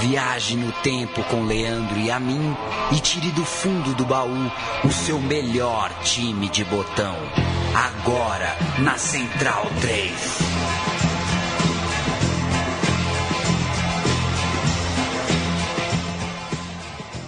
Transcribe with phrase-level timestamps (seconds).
[0.00, 2.56] Viaje no tempo com Leandro e a mim
[2.92, 4.50] e tire do fundo do baú
[4.84, 7.16] o seu melhor time de botão.
[7.74, 10.68] Agora na Central 3.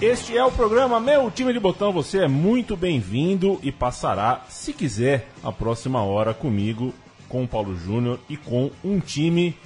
[0.01, 1.93] Este é o programa Meu Time de Botão.
[1.93, 6.95] Você é muito bem-vindo e passará, se quiser, a próxima hora comigo,
[7.29, 9.57] com o Paulo Júnior e com um time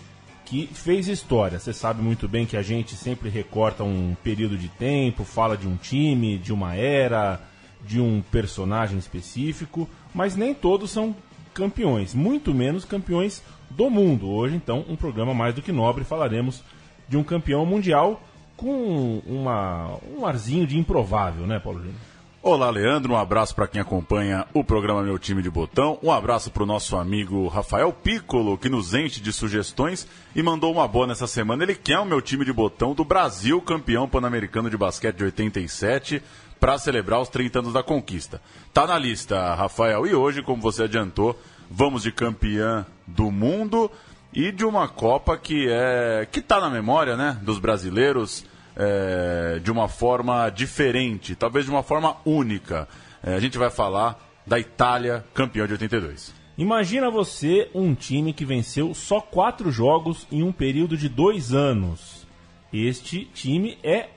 [0.54, 1.58] que fez história.
[1.58, 5.66] Você sabe muito bem que a gente sempre recorta um período de tempo, fala de
[5.66, 7.40] um time, de uma era,
[7.84, 11.14] de um personagem específico, mas nem todos são
[11.52, 14.28] campeões, muito menos campeões do mundo.
[14.28, 16.62] Hoje, então, um programa mais do que nobre, falaremos
[17.08, 18.22] de um campeão mundial
[18.56, 22.13] com uma, um arzinho de improvável, né, Paulo Júnior?
[22.46, 23.14] Olá, Leandro.
[23.14, 25.98] Um abraço para quem acompanha o programa Meu Time de Botão.
[26.02, 30.70] Um abraço para o nosso amigo Rafael Piccolo, que nos enche de sugestões e mandou
[30.70, 31.62] uma boa nessa semana.
[31.62, 36.22] Ele quer o meu time de botão do Brasil, campeão pan-americano de basquete de 87,
[36.60, 38.42] para celebrar os 30 anos da conquista.
[38.74, 40.06] Tá na lista, Rafael.
[40.06, 43.90] E hoje, como você adiantou, vamos de campeã do mundo
[44.34, 48.44] e de uma Copa que é que está na memória né, dos brasileiros
[48.76, 52.88] é, de uma forma diferente, talvez de uma forma única.
[53.22, 56.34] É, a gente vai falar da Itália, campeão de 82.
[56.56, 62.26] Imagina você um time que venceu só quatro jogos em um período de dois anos.
[62.72, 64.08] Este time é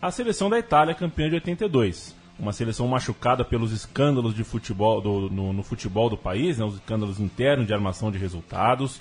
[0.00, 2.14] a seleção da Itália, campeã de 82.
[2.38, 6.74] Uma seleção machucada pelos escândalos de futebol do, no, no futebol do país, né, os
[6.74, 9.00] escândalos internos de armação de resultados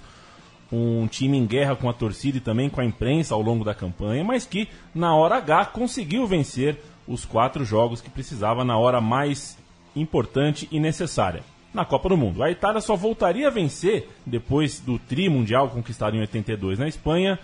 [0.72, 3.74] um time em guerra com a torcida e também com a imprensa ao longo da
[3.74, 9.00] campanha, mas que na hora H conseguiu vencer os quatro jogos que precisava na hora
[9.00, 9.58] mais
[9.96, 11.44] importante e necessária.
[11.74, 12.42] Na Copa do Mundo.
[12.42, 17.40] A Itália só voltaria a vencer depois do tri mundial conquistado em 82 na Espanha,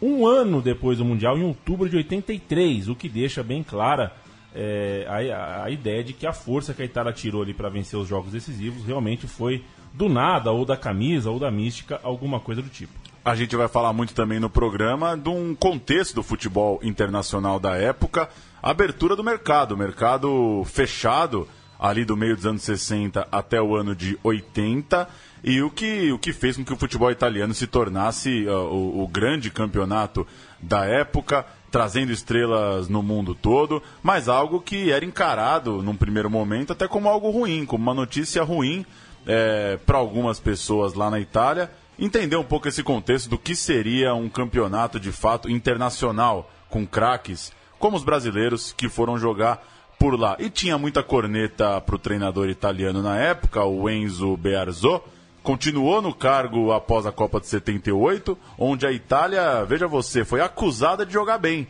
[0.00, 4.14] um ano depois do Mundial, em outubro de 83, o que deixa bem clara
[4.54, 7.98] é, a, a, ideia de que a força que a Itália tirou ali para vencer
[7.98, 12.62] os jogos decisivos realmente foi do nada, ou da camisa, ou da mística, alguma coisa
[12.62, 12.92] do tipo.
[13.24, 17.76] A gente vai falar muito também no programa de um contexto do futebol internacional da
[17.76, 18.28] época,
[18.62, 21.46] abertura do mercado, mercado fechado
[21.78, 25.08] ali do meio dos anos 60 até o ano de 80
[25.42, 29.02] e o que, o que fez com que o futebol italiano se tornasse uh, o,
[29.02, 30.26] o grande campeonato
[30.60, 36.72] da época, trazendo estrelas no mundo todo, mas algo que era encarado num primeiro momento
[36.72, 38.84] até como algo ruim, como uma notícia ruim
[39.26, 44.14] é, para algumas pessoas lá na Itália, entender um pouco esse contexto do que seria
[44.14, 49.66] um campeonato de fato internacional com craques como os brasileiros que foram jogar
[49.98, 50.36] por lá.
[50.38, 55.02] E tinha muita corneta para o treinador italiano na época, o Enzo Bearzot,
[55.42, 61.04] continuou no cargo após a Copa de 78, onde a Itália, veja você, foi acusada
[61.04, 61.66] de jogar bem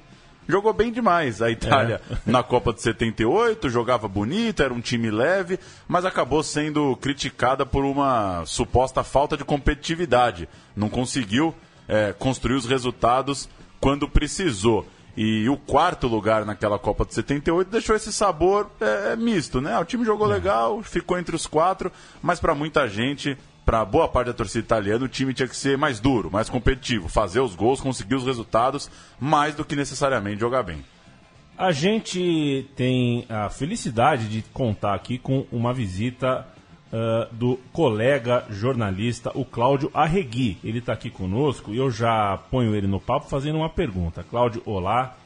[0.51, 1.41] jogou bem demais.
[1.41, 2.17] A Itália é.
[2.27, 7.85] na Copa de 78 jogava bonito, era um time leve, mas acabou sendo criticada por
[7.85, 10.49] uma suposta falta de competitividade.
[10.77, 11.55] Não conseguiu
[11.89, 13.49] é, construir os resultados
[13.81, 14.87] quando precisou.
[15.17, 19.79] E o quarto lugar naquela Copa de 78 deixou esse sabor é, misto, né?
[19.79, 20.35] O time jogou é.
[20.35, 21.91] legal, ficou entre os quatro,
[22.23, 23.37] mas para muita gente
[23.71, 27.09] para boa parte da torcida italiana, o time tinha que ser mais duro, mais competitivo,
[27.09, 30.85] fazer os gols, conseguir os resultados, mais do que necessariamente jogar bem.
[31.57, 36.45] A gente tem a felicidade de contar aqui com uma visita
[36.93, 40.59] uh, do colega jornalista, o Cláudio Arregui.
[40.65, 44.25] Ele está aqui conosco e eu já ponho ele no papo fazendo uma pergunta.
[44.29, 45.17] Cláudio, olá.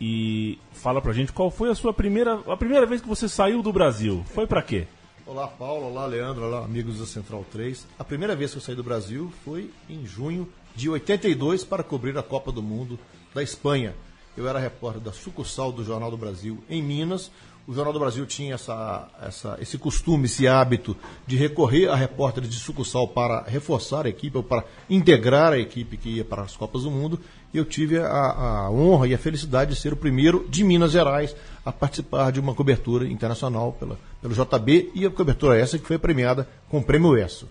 [0.00, 3.62] E fala pra gente qual foi a sua primeira, a primeira vez que você saiu
[3.62, 4.24] do Brasil.
[4.34, 4.88] Foi para quê?
[5.26, 5.86] Olá, Paulo.
[5.86, 6.44] Olá, Leandro.
[6.44, 7.86] Olá, amigos da Central 3.
[7.98, 10.46] A primeira vez que eu saí do Brasil foi em junho
[10.76, 12.98] de 82 para cobrir a Copa do Mundo
[13.32, 13.94] da Espanha.
[14.36, 17.30] Eu era repórter da sucursal do Jornal do Brasil em Minas.
[17.66, 20.94] O Jornal do Brasil tinha essa, essa, esse costume, esse hábito
[21.26, 25.96] de recorrer a repórteres de sucursal para reforçar a equipe, ou para integrar a equipe
[25.96, 27.18] que ia para as Copas do Mundo.
[27.54, 30.92] E eu tive a, a honra e a felicidade de ser o primeiro de Minas
[30.92, 31.34] Gerais
[31.64, 35.96] a participar de uma cobertura internacional pela, pelo JB e a cobertura essa que foi
[35.96, 37.48] premiada com o Prêmio ESSO.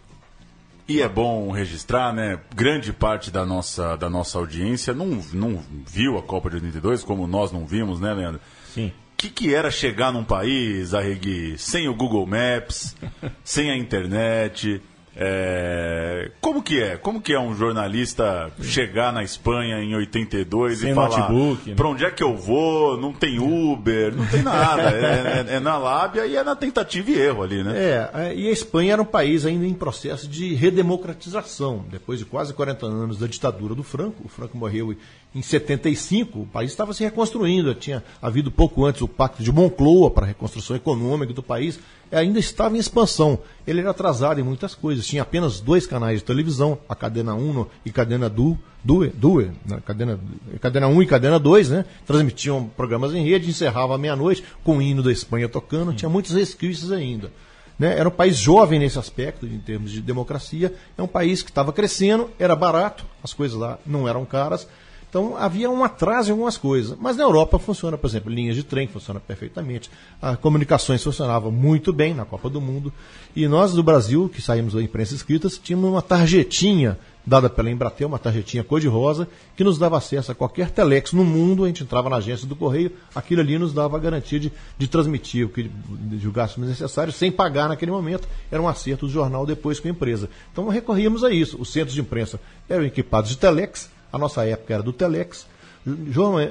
[0.88, 2.40] E é bom registrar, né?
[2.54, 7.26] Grande parte da nossa, da nossa audiência não, não viu a Copa de 82, como
[7.26, 8.42] nós não vimos, né, Leandro?
[8.72, 8.92] Sim.
[9.24, 12.94] O que, que era chegar num país, Arregui, sem o Google Maps,
[13.42, 14.82] sem a internet?
[15.16, 16.32] É...
[16.42, 16.98] Como, que é?
[16.98, 21.76] Como que é um jornalista chegar na Espanha em 82 Sem e falar né?
[21.76, 22.98] pra onde é que eu vou?
[22.98, 24.90] Não tem Uber, não tem nada.
[24.90, 27.74] é, é- é na lábia e é na tentativa e erro ali, né?
[27.76, 31.86] É, é, e a Espanha era um país ainda em processo de redemocratização.
[31.92, 34.96] Depois de quase 40 anos da ditadura do Franco, o Franco morreu
[35.36, 37.74] em 75, o país estava se reconstruindo.
[37.74, 41.80] Tinha havido pouco antes o Pacto de Moncloa para a reconstrução econômica do país,
[42.12, 43.40] ainda estava em expansão.
[43.66, 45.03] Ele era atrasado em muitas coisas.
[45.06, 49.80] Tinha apenas dois canais de televisão, a Cadena 1 e Cadena Du, Due, Due né?
[49.86, 50.20] Cadena,
[50.60, 51.86] Cadena 1 e Cadena 2, né?
[52.06, 55.94] Transmitiam programas em rede, encerrava à meia-noite com o hino da Espanha tocando.
[55.94, 57.32] Tinha muitos resquícios ainda.
[57.78, 57.98] Né?
[57.98, 60.74] Era um país jovem nesse aspecto, em termos de democracia.
[60.98, 64.68] É um país que estava crescendo, era barato, as coisas lá não eram caras.
[65.14, 66.98] Então havia um atraso em algumas coisas.
[67.00, 69.92] Mas na Europa funciona, por exemplo, linhas de trem funciona perfeitamente.
[70.20, 72.92] As comunicações funcionavam muito bem na Copa do Mundo.
[73.36, 78.08] E nós do Brasil, que saímos da imprensa escrita, tínhamos uma tarjetinha dada pela Embratel,
[78.08, 82.10] uma tarjetinha cor-de-rosa, que nos dava acesso a qualquer telex no mundo, a gente entrava
[82.10, 85.72] na agência do Correio, aquilo ali nos dava a garantia de, de transmitir o que
[86.20, 90.28] julgássemos necessário, sem pagar naquele momento, era um acerto do jornal depois com a empresa.
[90.52, 91.56] Então recorríamos a isso.
[91.62, 95.48] Os centros de imprensa eram equipados de telex, a nossa época era do telex,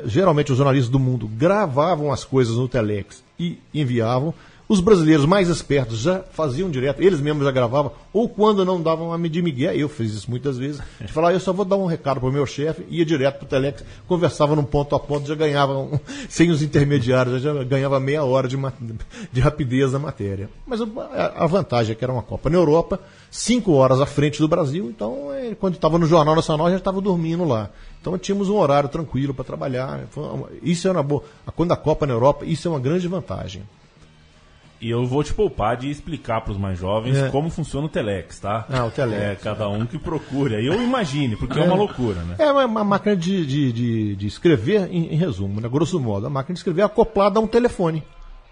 [0.05, 4.35] geralmente os jornalistas do mundo gravavam as coisas no telex e enviavam,
[4.73, 9.09] os brasileiros mais espertos já faziam direto, eles mesmos já gravavam, ou quando não davam
[9.09, 11.85] uma de Miguel, eu fiz isso muitas vezes, de falar, eu só vou dar um
[11.85, 15.29] recado para o meu chefe, ia direto para o Telex, conversava num ponto a ponto,
[15.29, 18.57] já ganhava, um, sem os intermediários, já ganhava meia hora de,
[19.31, 20.49] de rapidez na matéria.
[20.67, 22.99] Mas a vantagem é que era uma Copa na Europa,
[23.31, 26.99] cinco horas à frente do Brasil, então é, quando estava no Jornal Nacional já estava
[26.99, 27.69] dormindo lá.
[28.01, 30.01] Então tínhamos um horário tranquilo para trabalhar.
[30.63, 31.23] Isso era boa.
[31.55, 33.63] Quando a Copa na Europa, isso é uma grande vantagem.
[34.83, 37.29] E eu vou te poupar de explicar para os mais jovens é.
[37.29, 38.67] como funciona o Telex, tá?
[38.69, 39.23] Ah, o Telex.
[39.23, 40.57] É, cada um que procure.
[40.57, 42.35] Aí eu imagine, porque é, é uma loucura, né?
[42.37, 45.69] É uma, máquina de, de, de, de escrever, em, em, resumo, né?
[45.69, 48.03] grosso modo, a máquina de escrever acoplada a um telefone.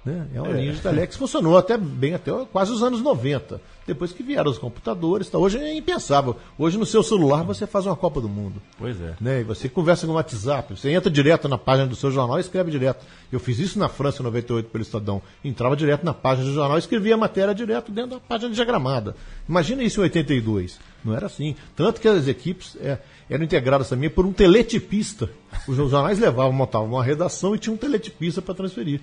[0.04, 0.28] Né?
[0.34, 0.60] É uma é.
[0.60, 3.60] linha de telex funcionou até bem até quase os anos 90.
[3.86, 5.36] Depois que vieram os computadores, tá?
[5.36, 6.36] hoje é impensável.
[6.58, 8.62] Hoje no seu celular você faz uma Copa do Mundo.
[8.78, 9.14] Pois é.
[9.20, 9.40] Né?
[9.40, 12.40] E você conversa com o WhatsApp, você entra direto na página do seu jornal e
[12.40, 13.04] escreve direto.
[13.30, 15.20] Eu fiz isso na França em 98 pelo Estadão.
[15.44, 19.14] Entrava direto na página do jornal e escrevia a matéria direto dentro da página diagramada.
[19.48, 20.78] Imagina isso em 82.
[21.04, 21.54] Não era assim.
[21.74, 22.98] Tanto que as equipes é,
[23.28, 25.28] eram integradas também por um teletipista.
[25.66, 29.00] Os jornais levavam, montavam uma redação e tinha um teletipista para transferir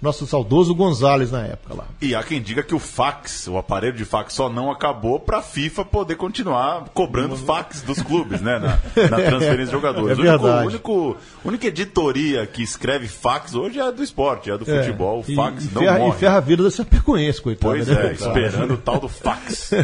[0.00, 1.84] nosso saudoso Gonzalez na época lá.
[2.00, 5.38] E há quem diga que o fax, o aparelho de fax, só não acabou para
[5.38, 8.58] a FIFA poder continuar cobrando fax dos clubes, né?
[8.58, 10.18] Na, na transferência de jogadores.
[10.18, 10.64] É verdade.
[10.64, 14.56] O único, único, única editoria que escreve fax hoje é a do esporte, é a
[14.56, 15.20] do é, futebol.
[15.20, 16.16] O fax e, não ferra, morre.
[16.16, 17.74] E ferra a vida dessa Chapecoense, coitado.
[17.74, 18.08] Pois né?
[18.08, 19.70] é, esperando o tal do fax.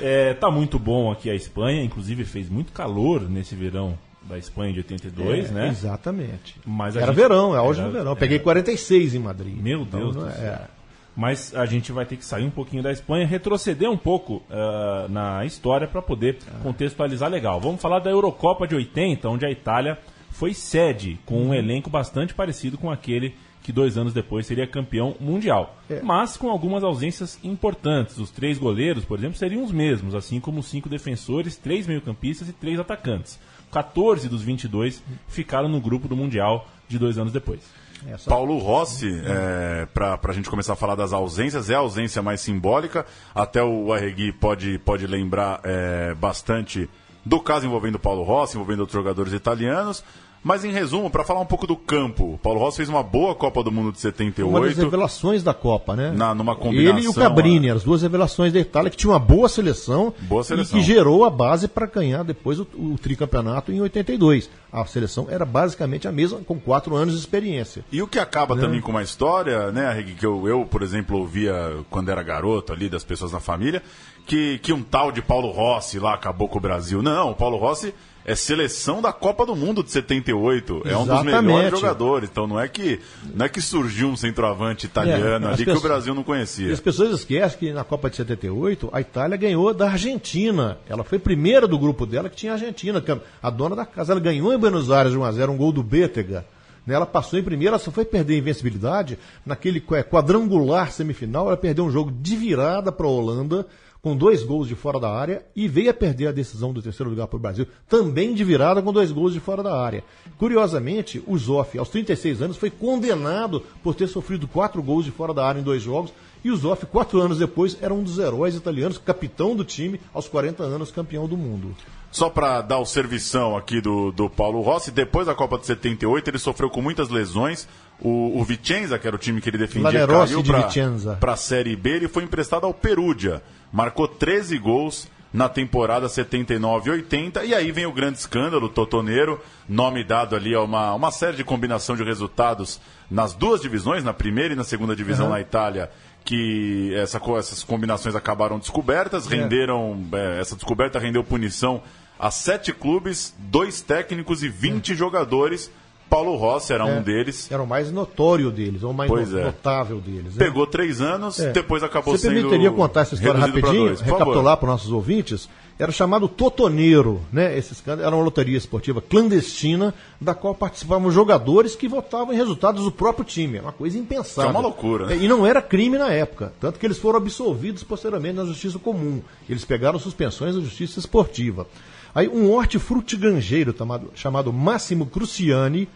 [0.00, 3.96] É, tá muito bom aqui a Espanha, inclusive fez muito calor nesse verão
[4.28, 5.68] da Espanha de 82, é, né?
[5.68, 6.56] Exatamente.
[6.64, 8.16] Mas era gente, verão, é hoje no verão.
[8.16, 9.56] Peguei 46 em Madrid.
[9.56, 10.52] Meu então, Deus do céu.
[10.52, 10.68] É.
[11.16, 15.08] Mas a gente vai ter que sair um pouquinho da Espanha, retroceder um pouco uh,
[15.08, 17.60] na história para poder contextualizar legal.
[17.60, 19.96] Vamos falar da Eurocopa de 80, onde a Itália
[20.30, 25.16] foi sede, com um elenco bastante parecido com aquele que dois anos depois seria campeão
[25.18, 25.78] mundial.
[25.88, 26.02] É.
[26.02, 28.18] Mas com algumas ausências importantes.
[28.18, 32.48] Os três goleiros, por exemplo, seriam os mesmos, assim como os cinco defensores, três meio-campistas
[32.48, 33.40] e três atacantes.
[33.74, 37.60] 14 dos 22 ficaram no grupo do Mundial de dois anos depois.
[38.06, 42.22] É, Paulo Rossi, é, para a gente começar a falar das ausências, é a ausência
[42.22, 43.04] mais simbólica.
[43.34, 46.88] Até o Arregui pode, pode lembrar é, bastante
[47.24, 50.04] do caso envolvendo Paulo Rossi, envolvendo outros jogadores italianos.
[50.44, 53.64] Mas em resumo, para falar um pouco do campo, Paulo Rossi fez uma boa Copa
[53.64, 54.46] do Mundo de 78.
[54.46, 56.12] Uma das revelações da Copa, né?
[56.14, 56.98] Na, numa combinação.
[56.98, 60.44] Ele e o Cabrini, as duas revelações da Itália, que tinha uma boa seleção, boa
[60.44, 60.78] seleção.
[60.78, 64.50] e que gerou a base para ganhar depois o, o, tricampeonato em 82.
[64.70, 67.82] A seleção era basicamente a mesma, com quatro anos de experiência.
[67.90, 68.60] E o que acaba né?
[68.60, 71.54] também com uma história, né, que eu, eu, por exemplo, ouvia
[71.88, 73.82] quando era garoto ali, das pessoas na família,
[74.26, 77.02] que, que um tal de Paulo Rossi lá acabou com o Brasil.
[77.02, 80.82] Não, o Paulo Rossi é seleção da Copa do Mundo de 78.
[80.86, 82.30] É um dos melhores jogadores.
[82.30, 83.00] Então não é que
[83.34, 86.72] não é que surgiu um centroavante italiano é, ali pessoas, que o Brasil não conhecia.
[86.72, 90.78] as pessoas esquecem que na Copa de 78 a Itália ganhou da Argentina.
[90.88, 93.02] Ela foi primeira do grupo dela que tinha a Argentina.
[93.42, 95.82] A dona da casa ela ganhou em Buenos Aires 1 a 0 um gol do
[95.82, 96.46] Bétega.
[96.86, 101.46] Né, ela passou em primeira, ela só foi perder a invencibilidade naquele quadrangular semifinal.
[101.46, 103.66] Ela perdeu um jogo de virada para a Holanda
[104.04, 107.08] com dois gols de fora da área e veio a perder a decisão do terceiro
[107.08, 110.04] lugar para o Brasil, também de virada com dois gols de fora da área.
[110.36, 115.32] Curiosamente, o Zoff, aos 36 anos, foi condenado por ter sofrido quatro gols de fora
[115.32, 116.12] da área em dois jogos
[116.44, 120.28] E o Zoff, quatro anos depois, era um dos heróis italianos, capitão do time, aos
[120.28, 121.74] 40 anos, campeão do mundo.
[122.14, 126.30] Só para dar o servição aqui do, do Paulo Rossi, depois da Copa de 78,
[126.30, 127.66] ele sofreu com muitas lesões.
[128.00, 131.74] O, o Vicenza, que era o time que ele defendia, Lanerossi caiu para a Série
[131.74, 131.90] B.
[131.90, 133.42] Ele foi emprestado ao Perugia.
[133.72, 137.44] Marcou 13 gols na temporada 79-80.
[137.46, 141.42] E aí vem o grande escândalo, Totoneiro, nome dado ali a uma, uma série de
[141.42, 142.80] combinação de resultados
[143.10, 145.32] nas duas divisões, na primeira e na segunda divisão Uhum.
[145.32, 145.90] na Itália,
[146.24, 150.00] que essa, essas combinações acabaram descobertas, renderam.
[150.12, 151.82] é, essa descoberta rendeu punição
[152.26, 155.70] a sete clubes, dois técnicos e 20 jogadores.
[156.08, 157.00] Paulo Rossi era um É.
[157.00, 157.50] deles.
[157.50, 159.44] Era o mais notório deles, ou o mais no- é.
[159.44, 160.34] notável deles.
[160.36, 160.44] né?
[160.46, 161.50] Pegou três anos, É.
[161.52, 162.34] depois acabou Você sendo.
[162.34, 165.48] permitiria contar essa história rapidinho, dois, recapitular para os nossos ouvintes?
[165.76, 167.58] Era chamado Totoneiro, né?
[167.58, 172.84] Esse escândalo era uma loteria esportiva clandestina, da qual participavam jogadores que votavam em resultados
[172.84, 173.58] do próprio time.
[173.58, 174.50] É uma coisa impensável.
[174.52, 175.16] Que é uma loucura, né?
[175.16, 179.20] E não era crime na época, tanto que eles foram absolvidos posteriormente na justiça comum.
[179.48, 181.66] Eles pegaram suspensões da justiça esportiva.
[182.14, 185.88] Aí um hortifrutigranjeiro chamado, chamado Máximo Cruciani,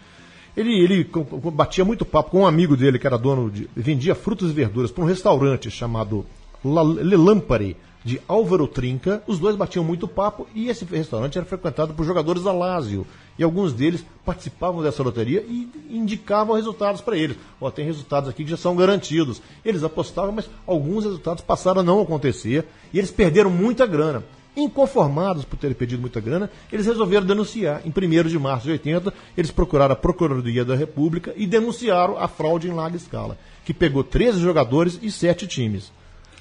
[0.56, 1.08] ele, ele
[1.52, 3.70] batia muito papo com um amigo dele que era dono de.
[3.76, 6.26] vendia frutas e verduras para um restaurante chamado
[6.64, 9.22] La- Le Lampare, de Álvaro Trinca.
[9.26, 13.06] Os dois batiam muito papo e esse restaurante era frequentado por jogadores da Lazio.
[13.38, 17.36] E alguns deles participavam dessa loteria e indicavam resultados para eles.
[17.60, 19.40] Ó, tem resultados aqui que já são garantidos.
[19.64, 24.24] Eles apostavam, mas alguns resultados passaram a não acontecer e eles perderam muita grana.
[24.56, 27.80] Inconformados por terem perdido muita grana, eles resolveram denunciar.
[27.84, 32.26] Em 1 de março de 80, eles procuraram a Procuradoria da República e denunciaram a
[32.26, 35.92] fraude em larga escala, que pegou 13 jogadores e 7 times.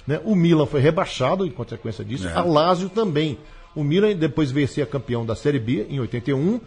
[0.08, 0.20] Né?
[0.24, 2.34] O Milan foi rebaixado em consequência disso, É.
[2.34, 3.38] a Lazio também.
[3.76, 6.60] O Milan depois veio ser campeão da Série B em 81,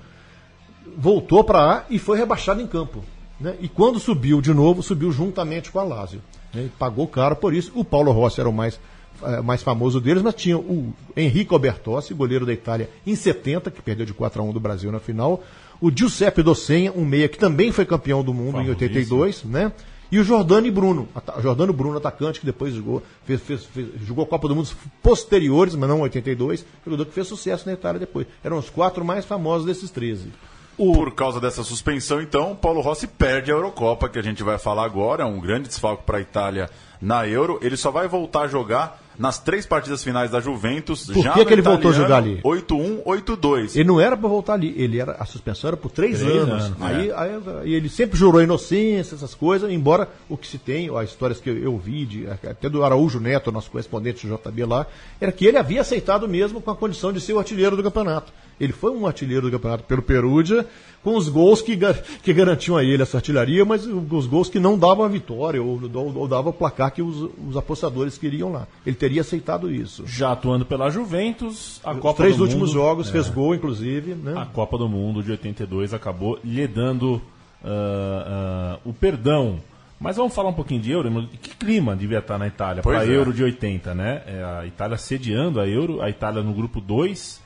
[0.97, 3.05] voltou para A e foi rebaixado em campo.
[3.41, 3.55] né?
[3.61, 6.21] E quando subiu de novo, subiu juntamente com a Lazio.
[6.53, 6.69] né?
[6.79, 7.73] Pagou caro por isso.
[7.75, 8.79] O Paulo Rossi era o mais,
[9.23, 13.81] eh, mais famoso deles, mas tinha o Henrico Albertossi, goleiro da Itália, em 70, que
[13.81, 15.43] perdeu de 4 a 1 do Brasil na final.
[15.81, 19.23] O Giuseppe Docenha, um meia que também foi campeão do mundo em Famosíssimo.
[19.23, 19.73] 82, né?
[20.13, 24.25] E o Jordani Bruno, ata- Jordano Bruno, atacante, que depois jogou, fez, fez- fez- jogou
[24.25, 24.69] a Copa do Mundo
[25.03, 28.27] posteriores, mas não em 82, jogador que fez sucesso na Itália depois.
[28.43, 30.33] Eram os quatro mais famosos desses 13.
[30.77, 34.85] Por causa dessa suspensão, então, Paulo Rossi perde a Eurocopa, que a gente vai falar
[34.85, 35.23] agora.
[35.23, 36.71] É um grande desfalque para a Itália
[37.01, 37.59] na Euro.
[37.63, 41.07] Ele só vai voltar a jogar nas três partidas finais da Juventus.
[41.07, 42.41] Por já que que ele voltou a jogar ali?
[42.43, 43.77] 8-1, 8-2.
[43.77, 46.65] Ele não era para voltar ali, ele era a suspensão era por três, Três anos.
[46.65, 47.31] anos, aí, aí,
[47.63, 51.51] aí ele sempre jurou inocência, essas coisas, embora o que se tem, as histórias que
[51.51, 54.87] eu, eu vi, de, até do Araújo Neto, nosso correspondente do JB lá,
[55.21, 58.33] era que ele havia aceitado mesmo com a condição de ser o artilheiro do campeonato.
[58.59, 60.67] Ele foi um artilheiro do campeonato pelo Perugia,
[61.03, 64.61] com os gols que, gar- que garantiam a ele essa artilharia, mas os gols que
[64.61, 68.53] não davam a vitória, ou, ou, ou davam o placar que os, os apostadores queriam
[68.53, 68.67] lá.
[68.85, 70.07] Ele teria aceitado isso.
[70.07, 73.55] Já atuando pela Juventus, a Os Copa três do últimos Mundo, jogos, é, fez gol,
[73.55, 74.15] inclusive.
[74.15, 74.35] Né?
[74.37, 77.21] A Copa do Mundo de 82 acabou lhe dando
[77.65, 79.61] ah, ah, o perdão.
[79.99, 81.29] Mas vamos falar um pouquinho de Euro.
[81.43, 83.11] Que clima devia estar na Itália para a é.
[83.11, 84.23] Euro de 80, né?
[84.27, 87.41] É, a Itália sediando a Euro, a Itália no grupo 2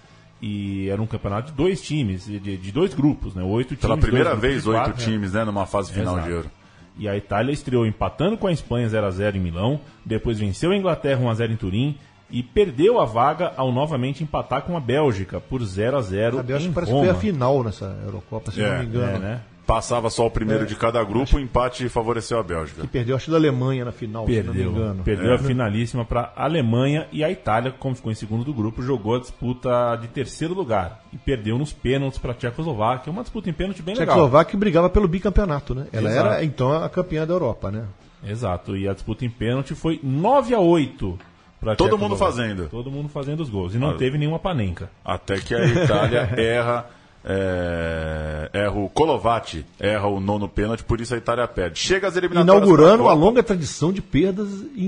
[0.46, 3.42] e era um campeonato de dois times, de, de dois grupos, né?
[3.42, 4.04] Oito Pela times.
[4.04, 5.04] primeira dois grupos vez, oito quatro, né?
[5.12, 6.28] times, né, numa fase final Exato.
[6.28, 6.50] de Euro.
[6.98, 10.70] E a Itália estreou empatando com a Espanha 0 a 0 em Milão, depois venceu
[10.70, 11.98] a Inglaterra 1 a 0 em Turim
[12.30, 16.42] e perdeu a vaga ao novamente empatar com a Bélgica por 0 a 0 A
[16.42, 17.04] Bélgica em parece Roma.
[17.04, 19.16] que foi a final nessa Eurocopa, se É, não me engano.
[19.16, 19.40] É, né?
[19.66, 22.82] Passava só o primeiro de cada grupo, o empate favoreceu a Bélgica.
[22.82, 25.02] Que perdeu, acho, da Alemanha na final, se não Perdeu, me engano.
[25.02, 25.34] perdeu É.
[25.36, 29.16] a finalíssima para a Alemanha e a Itália, como ficou em segundo do grupo, jogou
[29.16, 33.54] a disputa de terceiro lugar e perdeu nos pênaltis para a Tchecoslováquia, uma disputa em
[33.54, 34.14] pênalti bem legal.
[34.14, 35.86] Tchecoslováquia brigava pelo bicampeonato, né?
[35.92, 36.26] Ela Exato.
[36.28, 37.84] era, então, a campeã da Europa, né?
[38.26, 41.18] Exato, e a disputa em pênalti foi 9 a 8
[41.60, 42.68] pra Todo mundo fazendo.
[42.68, 43.74] Todo mundo fazendo os gols.
[43.74, 43.94] E não Ah.
[43.94, 44.90] teve nenhuma panenca.
[45.04, 46.86] Até que a Itália erra,
[47.26, 51.78] é, erra o Colovati, erra o nono pênalti, por isso a Itália perde.
[51.78, 52.62] Chega às eliminatórias.
[52.62, 54.84] Inaugurando a longa tradição de perdas em,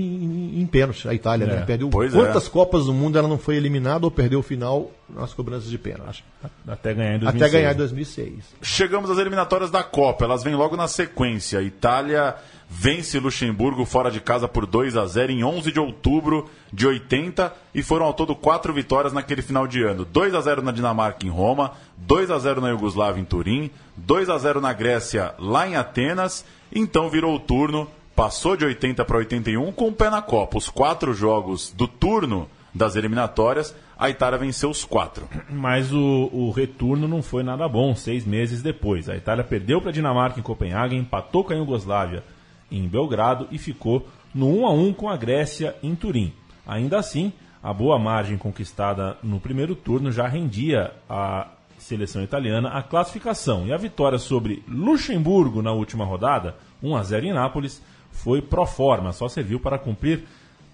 [0.55, 1.07] em, em pênalti.
[1.07, 1.65] A Itália, É, né?
[1.65, 2.49] Perdeu pois quantas é.
[2.49, 6.23] Copas do Mundo ela não foi eliminada ou perdeu o final nas cobranças de pênalti?
[6.67, 7.41] Até ganhar em 2006.
[7.41, 8.33] Até ganhar em 2006.
[8.61, 11.61] Chegamos às eliminatórias da Copa, elas vêm logo na sequência.
[11.61, 12.35] Itália
[12.69, 17.53] vence Luxemburgo fora de casa por 2 a 0 em 11 de outubro de 80
[17.73, 20.03] e foram ao todo quatro vitórias naquele final de ano.
[20.03, 24.29] 2 a 0 na Dinamarca em Roma, 2 a 0 na Iugoslávia em Turim, 2
[24.29, 26.45] a 0 na Grécia lá em Atenas.
[26.73, 30.57] Então virou o turno, passou de 80 para 81 com o pé na Copa.
[30.57, 35.27] Os quatro jogos do turno das eliminatórias, a Itália venceu os quatro.
[35.49, 39.09] Mas o, o retorno não foi nada bom, seis meses depois.
[39.09, 42.23] A Itália perdeu para a Dinamarca em Copenhague, empatou com a Iugoslávia
[42.71, 46.33] em Belgrado e ficou no 1 a 1 com a Grécia em Turim.
[46.65, 47.31] Ainda assim,
[47.61, 51.47] a boa margem conquistada no primeiro turno já rendia à
[51.77, 57.25] seleção italiana a classificação e a vitória sobre Luxemburgo na última rodada, 1 a 0
[57.25, 57.81] em Nápoles,
[58.11, 60.23] foi pro forma, só serviu para cumprir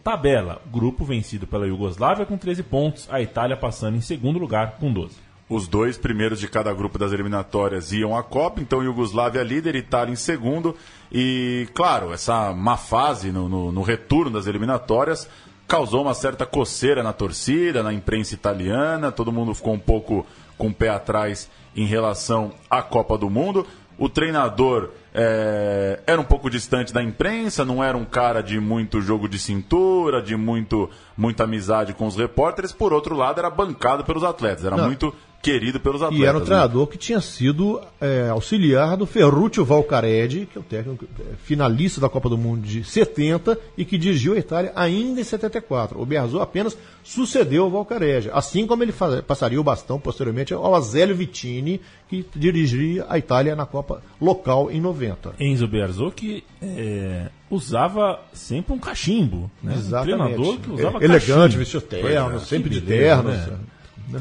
[0.04, 0.62] tabela.
[0.72, 5.33] Grupo vencido pela Iugoslávia com 13 pontos, a Itália passando em segundo lugar com 12.
[5.53, 10.12] Os dois primeiros de cada grupo das eliminatórias iam à Copa, então Iugoslávia líder, Itália
[10.12, 10.75] em segundo.
[11.12, 15.29] E, claro, essa má fase no, no, no retorno das eliminatórias
[15.67, 20.25] causou uma certa coceira na torcida, na imprensa italiana, todo mundo ficou um pouco
[20.57, 23.63] com o pé atrás em relação à Copa do Mundo.
[23.95, 29.00] O treinador é, era um pouco distante da imprensa, não era um cara de muito
[29.01, 32.72] jogo de cintura, de muito, muita amizade com os repórteres.
[32.72, 34.88] Por outro lado, era bancado pelos atletas, era não.
[34.88, 35.13] muito
[35.44, 36.24] querido pelos atletas.
[36.24, 36.46] E era um né?
[36.46, 42.00] treinador que tinha sido é, auxiliar do Ferruccio Valcaredi, que é o técnico é, finalista
[42.00, 46.02] da Copa do Mundo de 70 e que dirigiu a Itália ainda em 74.
[46.02, 50.74] O Berzot apenas sucedeu o Valcaredi, assim como ele faz, passaria o bastão posteriormente ao
[50.74, 55.34] Azélio Vittini, que dirigiria a Itália na Copa local em 90.
[55.42, 59.74] Enzo Berzot que é, usava sempre um cachimbo, né?
[59.76, 60.14] Exatamente.
[60.14, 63.30] Um treinador que usava é, Elegante, vestiu terno, é, sempre de terno.
[63.30, 63.60] Né?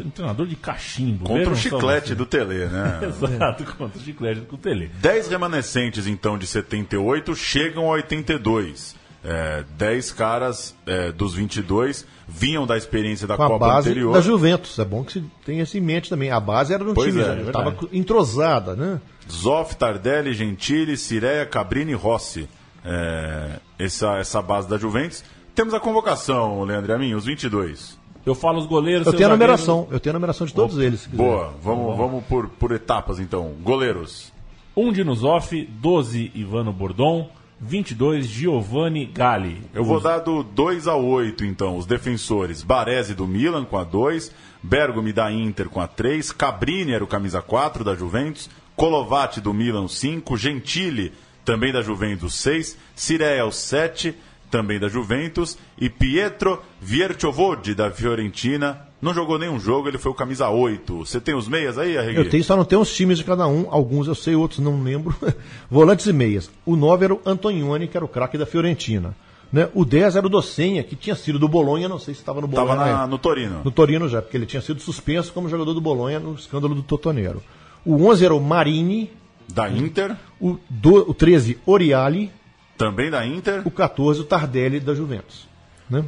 [0.01, 1.25] Um treinador de cachimbo.
[1.25, 3.01] Contra o chiclete do Tele, né?
[3.09, 4.91] Exato, contra o chiclete do Tele.
[5.01, 9.01] Dez remanescentes, então, de 78 chegam a 82.
[9.25, 14.13] É, 10 caras é, dos 22 vinham da experiência da Com Copa a base anterior.
[14.13, 14.79] da Juventus.
[14.81, 16.31] É bom que se tenha isso em mente também.
[16.31, 19.01] A base era no Pois time, é, já é estava entrosada, né?
[19.31, 22.49] Zoff, Tardelli, Gentili, Cireia, Cabrini e Rossi.
[22.85, 25.23] É, essa, essa base da Juventus.
[25.55, 27.99] Temos a convocação, Leandro Amin, os 22.
[28.25, 29.07] Eu falo os goleiros.
[29.07, 29.61] Eu tenho a zagueiros.
[29.61, 31.01] numeração, eu tenho a numeração de todos eles.
[31.01, 31.23] se quiser.
[31.23, 33.53] Boa, vamos, vamos por, por etapas então.
[33.63, 34.33] Goleiros.
[34.77, 37.29] 1 um Dinusoff, 12 Ivano Bordon,
[37.61, 39.61] 22 Giovanni Galli.
[39.75, 41.77] Eu vou dar do 2 ao 8, então.
[41.77, 46.93] Os defensores: Baresi do Milan com a 2, Bergomi da Inter com a 3, Cabrini
[46.93, 51.13] era o camisa 4 da Juventus, Colovati do Milan 5, Gentili
[51.45, 54.15] também da Juventus 6, Cireia o 7,
[54.53, 58.87] também da Juventus, e Pietro Vierchovodi da Fiorentina.
[59.01, 60.99] Não jogou nenhum jogo, ele foi o camisa 8.
[60.99, 62.19] Você tem os meias aí, Arregui?
[62.19, 63.67] Eu tenho, só não tem os times de cada um.
[63.71, 65.13] Alguns eu sei, outros não lembro.
[65.69, 66.49] Volantes e meias.
[66.65, 69.17] O 9 era o Antonioni, que era o craque da Fiorentina.
[69.53, 69.69] Né?
[69.75, 72.47] O 10 era o Docenha, que tinha sido do Bolonha, não sei se estava no
[72.47, 72.69] Bolonha.
[72.69, 73.07] Tava na na- época.
[73.09, 73.61] no Torino.
[73.65, 76.83] No Torino já, porque ele tinha sido suspenso como jogador do Bolonha no escândalo do
[76.83, 77.43] Totonero.
[77.85, 79.11] O 11 era o Marini,
[79.53, 82.31] Da Inter, o, do, o 13, Oriali,
[82.77, 83.63] também da Inter.
[83.65, 85.49] o 14, o Tardelli da Juventus.
[85.89, 86.05] Né?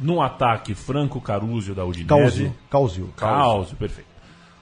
[0.00, 2.08] No ataque, Franco Caruso da Udinese.
[2.08, 2.54] Causio.
[2.70, 3.12] Causio.
[3.16, 4.12] Causio, perfeito.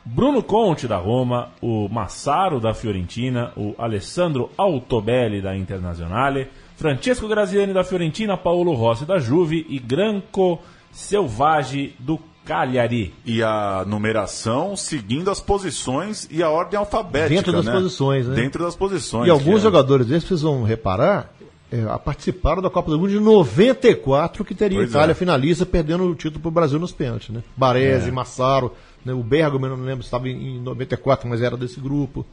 [0.05, 7.75] Bruno Conte da Roma, o Massaro da Fiorentina, o Alessandro Altobelli da Internazionale, Francesco Graziani
[7.75, 10.59] da Fiorentina, Paulo Rossi da Juve e Granco
[10.91, 13.15] Selvaggi do Cagliari.
[13.25, 17.35] E a numeração seguindo as posições e a ordem alfabética.
[17.35, 17.73] Dentro das né?
[17.73, 18.35] posições, né?
[18.35, 19.29] Dentro das posições.
[19.29, 21.31] E alguns é- jogadores desses, vocês vão reparar,
[21.71, 25.15] é, participaram da Copa do Mundo de 94, que teria Pois Itália é.
[25.15, 27.31] finalista, perdendo o título para o Brasil nos pênaltis.
[27.31, 27.43] Né?
[27.57, 28.73] Baresi, Massaro,
[29.05, 29.13] né?
[29.13, 32.27] o Bergamo, eu não lembro se estava em 94, mas era desse grupo.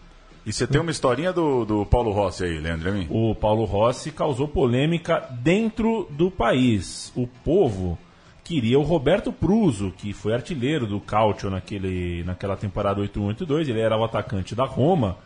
[0.46, 3.06] E você tem uma historinha do, do Paulo Rossi aí, Leandro Amin?
[3.10, 7.12] O Paulo Rossi causou polêmica dentro do país.
[7.16, 8.00] O povo
[8.46, 13.68] queria o Roberto Pruso, que foi artilheiro do Calcio naquele, naquela temporada 81-82.
[13.68, 15.18] Ele era o atacante da Roma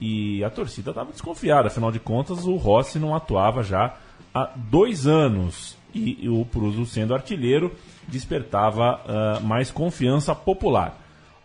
[0.00, 1.68] e a torcida estava desconfiada.
[1.68, 3.94] Afinal de contas, o Rossi não atuava já
[4.34, 5.76] há dois anos.
[5.94, 7.72] E, o Pruso, sendo artilheiro,
[8.06, 11.00] despertava ah, mais confiança popular.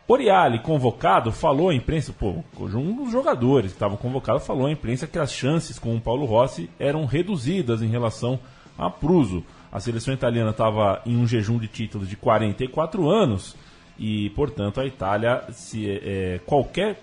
[0.06, 5.08] Oriali, convocado, falou à imprensa, pô, um dos jogadores que estavam convocados falou à imprensa
[5.08, 8.38] que as chances com o Paulo Rossi eram reduzidas em relação
[8.78, 9.42] a Pruso.
[9.72, 13.56] A seleção italiana estava em um jejum de títulos de 44 anos
[13.98, 17.02] e, portanto, a Itália, se é, qualquer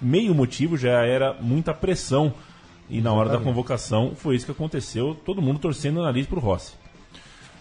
[0.00, 2.32] meio motivo já era muita pressão
[2.88, 6.38] e na hora da convocação foi isso que aconteceu, todo mundo torcendo o nariz para
[6.38, 6.72] o Rossi.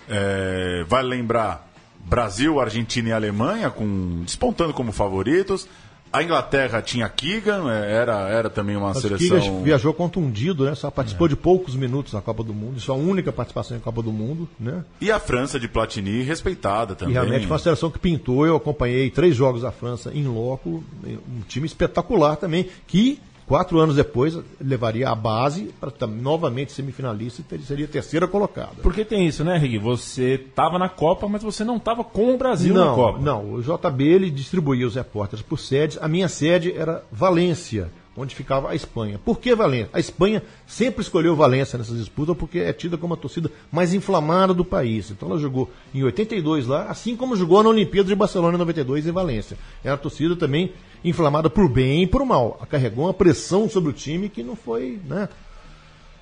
[0.10, 1.68] É, vale lembrar
[2.06, 5.68] Brasil, Argentina e Alemanha com, despontando como favoritos.
[6.12, 9.40] A Inglaterra tinha Keegan, é, era, era também uma Mas seleção.
[9.40, 10.76] Kigas viajou contundido, né?
[10.76, 14.12] Só participou de poucos minutos na Copa do Mundo, sua única participação em Copa do
[14.12, 14.84] Mundo, né?
[15.02, 17.14] E a França de Platini, respeitada também.
[17.14, 18.46] E realmente foi uma seleção que pintou.
[18.46, 23.96] Eu acompanhei três jogos da França em loco, um time espetacular também, que quatro anos
[23.96, 28.76] depois levaria a base para novamente semifinalista e seria terceira colocada.
[28.84, 29.80] Porque tem isso, né, Rigui?
[29.80, 33.20] Você estava na Copa, mas você não estava com o Brasil na não, Copa.
[33.20, 35.98] não, o JB ele distribuía os repórteres por sedes.
[36.02, 39.20] A minha sede era Valência, onde ficava a Espanha.
[39.24, 39.90] Por que Valência?
[39.94, 44.54] A Espanha sempre escolheu Valência nessas disputas porque é tida como a torcida mais inflamada
[44.54, 45.12] do país.
[45.12, 49.06] Então ela jogou em 82 lá, assim como jogou na Olimpíada de Barcelona em 92
[49.06, 49.58] em Valência.
[49.84, 50.74] Era a torcida também
[51.06, 52.60] inflamada por bem e por mal.
[52.70, 55.30] Carregou uma pressão sobre o time que não foi, né?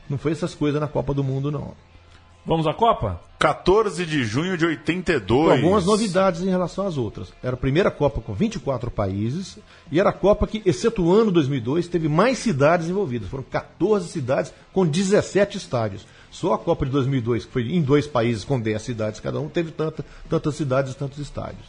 [0.09, 1.73] Não foi essas coisas na Copa do Mundo, não.
[2.45, 3.19] Vamos à Copa?
[3.39, 5.45] 14 de junho de 82.
[5.45, 7.33] Com algumas novidades em relação às outras.
[7.43, 9.57] Era a primeira Copa com 24 países
[9.91, 13.27] e era a Copa que, excetuando 2002, teve mais cidades envolvidas.
[13.29, 16.05] Foram 14 cidades com 17 estádios.
[16.31, 19.49] Só a Copa de 2002, que foi em dois países com 10 cidades cada um,
[19.49, 21.65] teve tanta, tantas cidades e tantos estádios.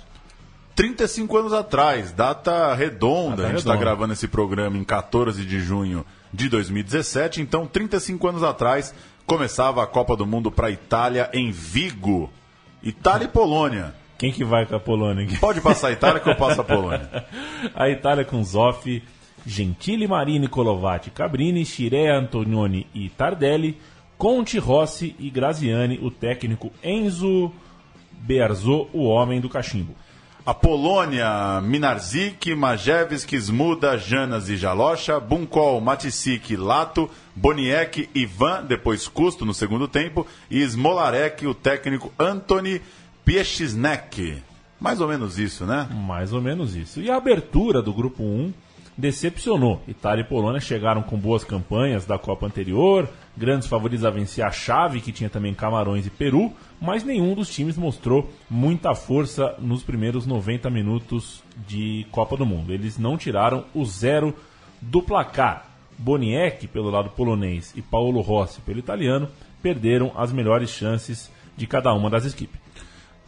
[0.74, 3.36] 35 anos atrás, data redonda.
[3.36, 7.40] Data a gente está gravando esse programa em 14 de junho de 2017.
[7.40, 8.94] Então, 35 anos atrás,
[9.26, 12.30] começava a Copa do Mundo para a Itália em Vigo.
[12.82, 13.92] Itália e Polônia.
[14.16, 15.26] Quem que vai com a Polônia?
[15.40, 17.26] Pode passar a Itália que eu passo a Polônia.
[17.74, 19.02] A Itália com Zoff,
[19.44, 23.78] Gentili Marini, Colovati, Cabrini, Chirea, Antonioni e Tardelli,
[24.16, 27.52] Conte, Rossi e Graziani, o técnico Enzo
[28.12, 29.94] Bearzot, o homem do cachimbo.
[30.46, 39.44] A Polônia, Minarzik, Majewski, Smuda, Janas e Jalocha, Bunkol, Matisik, Lato, Boniek, Ivan, depois Custo
[39.44, 42.80] no segundo tempo, e Smolarek, o técnico Antony
[43.24, 44.40] Piechiznek.
[44.78, 45.88] Mais ou menos isso, né?
[46.06, 47.00] Mais ou menos isso.
[47.00, 48.54] E a abertura do grupo 1
[48.96, 49.82] decepcionou.
[49.88, 54.52] Itália e Polônia chegaram com boas campanhas da Copa anterior, grandes favoritos a vencer a
[54.52, 59.82] chave, que tinha também Camarões e Peru, mas nenhum dos times mostrou muita força nos
[59.82, 62.72] primeiros 90 minutos de Copa do Mundo.
[62.72, 64.34] Eles não tiraram o zero
[64.80, 65.70] do placar.
[65.98, 69.28] Boniek, pelo lado polonês, e Paulo Rossi, pelo italiano,
[69.62, 72.65] perderam as melhores chances de cada uma das equipes.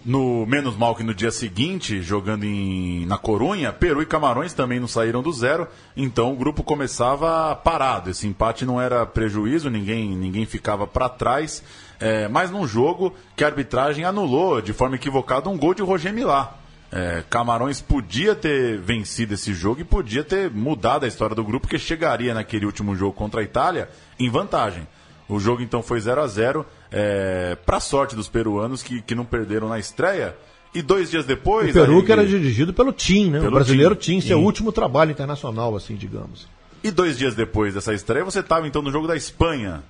[0.08, 4.80] No menos mal que no dia seguinte, jogando em, na Corunha, Peru e Camarões também
[4.80, 8.08] não saíram do zero, então o grupo começava parado.
[8.08, 11.62] Esse empate não era prejuízo, ninguém, ninguém ficava para trás.
[12.00, 16.14] É, mas num jogo que a arbitragem anulou de forma equivocada um gol de Roger
[16.14, 16.56] Milá.
[16.90, 21.66] É, Camarões podia ter vencido esse jogo e podia ter mudado a história do grupo,
[21.66, 24.88] porque chegaria naquele último jogo contra a Itália em vantagem.
[25.28, 29.24] O jogo então foi 0 a 0 é, para sorte dos peruanos que, que não
[29.24, 30.36] perderam na estreia.
[30.74, 31.70] E dois dias depois.
[31.70, 33.38] O Peru aí- que era dirigido pelo Tim, né?
[33.38, 34.20] Pelo o brasileiro Tim.
[34.20, 36.46] Seu último trabalho internacional, assim, digamos.
[36.84, 39.82] E dois dias depois dessa estreia, você estava então no jogo da Espanha.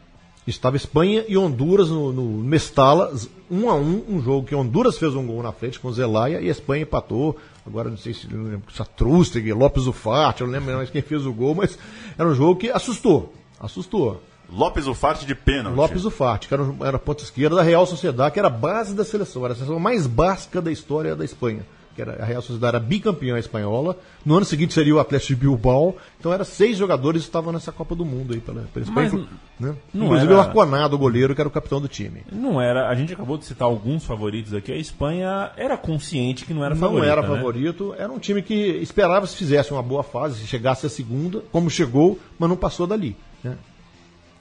[0.46, 3.14] Estava Espanha e Honduras no, no Mestala,
[3.50, 6.48] um a um, um jogo que Honduras fez um gol na frente com Zelaya e
[6.48, 7.36] a Espanha empatou.
[7.66, 11.26] Agora não sei se não lembro, Satrústeg, Lopes Ufarte, eu não lembro mais quem fez
[11.26, 11.78] o gol, mas
[12.16, 13.34] era um jogo que assustou.
[13.60, 14.22] Assustou.
[14.50, 15.76] Lopes Ufarte de pênalti.
[15.76, 18.94] Lopes Ufarte, que era, era a ponta esquerda da Real Sociedade, que era a base
[18.94, 21.66] da seleção, era a seleção mais básica da história da Espanha.
[21.94, 23.96] Que era, a Real Sociedade era bicampeã espanhola.
[24.24, 25.96] No ano seguinte seria o Atlético de Bilbao.
[26.18, 29.10] Então era seis jogadores que estavam nessa Copa do Mundo aí pela, pela Espanha.
[29.12, 29.20] Mas
[29.58, 29.74] né?
[29.92, 32.22] não Inclusive era- o Arconado, o goleiro, que era o capitão do time.
[32.30, 34.70] Não era, a gente acabou de citar alguns favoritos aqui.
[34.70, 37.10] A Espanha era consciente que não era não favorita.
[37.12, 37.28] era né?
[37.28, 41.42] favorito, era um time que esperava se fizesse uma boa fase, se chegasse a segunda,
[41.50, 43.16] como chegou, mas não passou dali.
[43.42, 43.56] Né?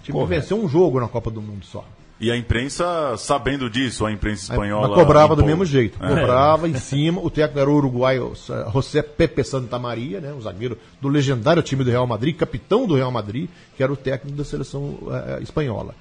[0.08, 0.41] O time Correto.
[0.41, 1.84] venceu um jogo na Copa do Mundo só.
[2.20, 4.88] E a imprensa, sabendo disso, a imprensa espanhola.
[4.88, 5.52] Mas cobrava do impôs.
[5.52, 6.04] mesmo jeito.
[6.04, 6.08] É.
[6.08, 7.22] Cobrava em cima.
[7.22, 11.62] O técnico era o uruguaio eh, José Pepe Santa Maria, né, o zagueiro do legendário
[11.62, 15.39] time do Real Madrid, capitão do Real Madrid, que era o técnico da seleção eh,
[15.43, 15.93] espanhola.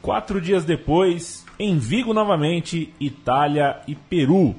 [0.00, 4.54] Quatro dias depois, em Vigo novamente, Itália e Peru.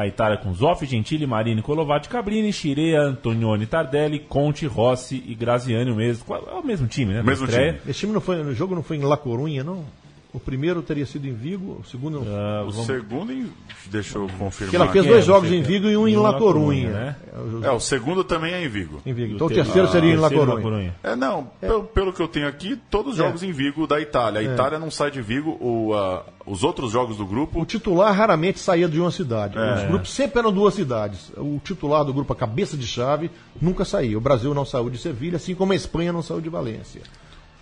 [0.00, 5.90] A Itália com Zoff, Gentili, Marini, Colovati, Cabrini, Chirea, Antonioni, Tardelli, Conte, Rossi e Graziani,
[5.90, 6.24] o mesmo.
[6.34, 7.22] É o mesmo time, né?
[7.22, 7.74] Mesmo estreia.
[7.74, 7.90] time.
[7.90, 9.84] Esse time não foi, no jogo não foi em La Corunha, não?
[10.32, 12.26] O primeiro teria sido em Vigo, o segundo não.
[12.32, 13.50] Ah, O vamos- segundo, em-
[13.86, 14.74] deixa eu Porque confirmar.
[14.76, 15.60] ela fez que dois é, jogos em?
[15.60, 16.88] Vigo e um em Em La La Corunha.
[16.88, 17.16] Né?
[17.32, 19.02] É, o- É, o segundo também é em Vigo.
[19.04, 19.34] em Vigo.
[19.34, 20.94] Então o ter- terceiro seria em La terceiro Corunha.
[21.02, 24.40] É, não, Pelo, pelo que eu tenho aqui, todos os jogos em Vigo da Itália.
[24.40, 27.60] A Itália não sai de Vigo, o, ah, os outros jogos do grupo.
[27.60, 29.58] O titular raramente saía de uma cidade.
[29.58, 29.74] É.
[29.74, 31.32] Os grupos sempre eram duas cidades.
[31.36, 34.16] O titular do grupo, a cabeça de chave, nunca saía.
[34.16, 37.00] O Brasil não saiu de Sevilha, assim como a Espanha não saiu de Valência.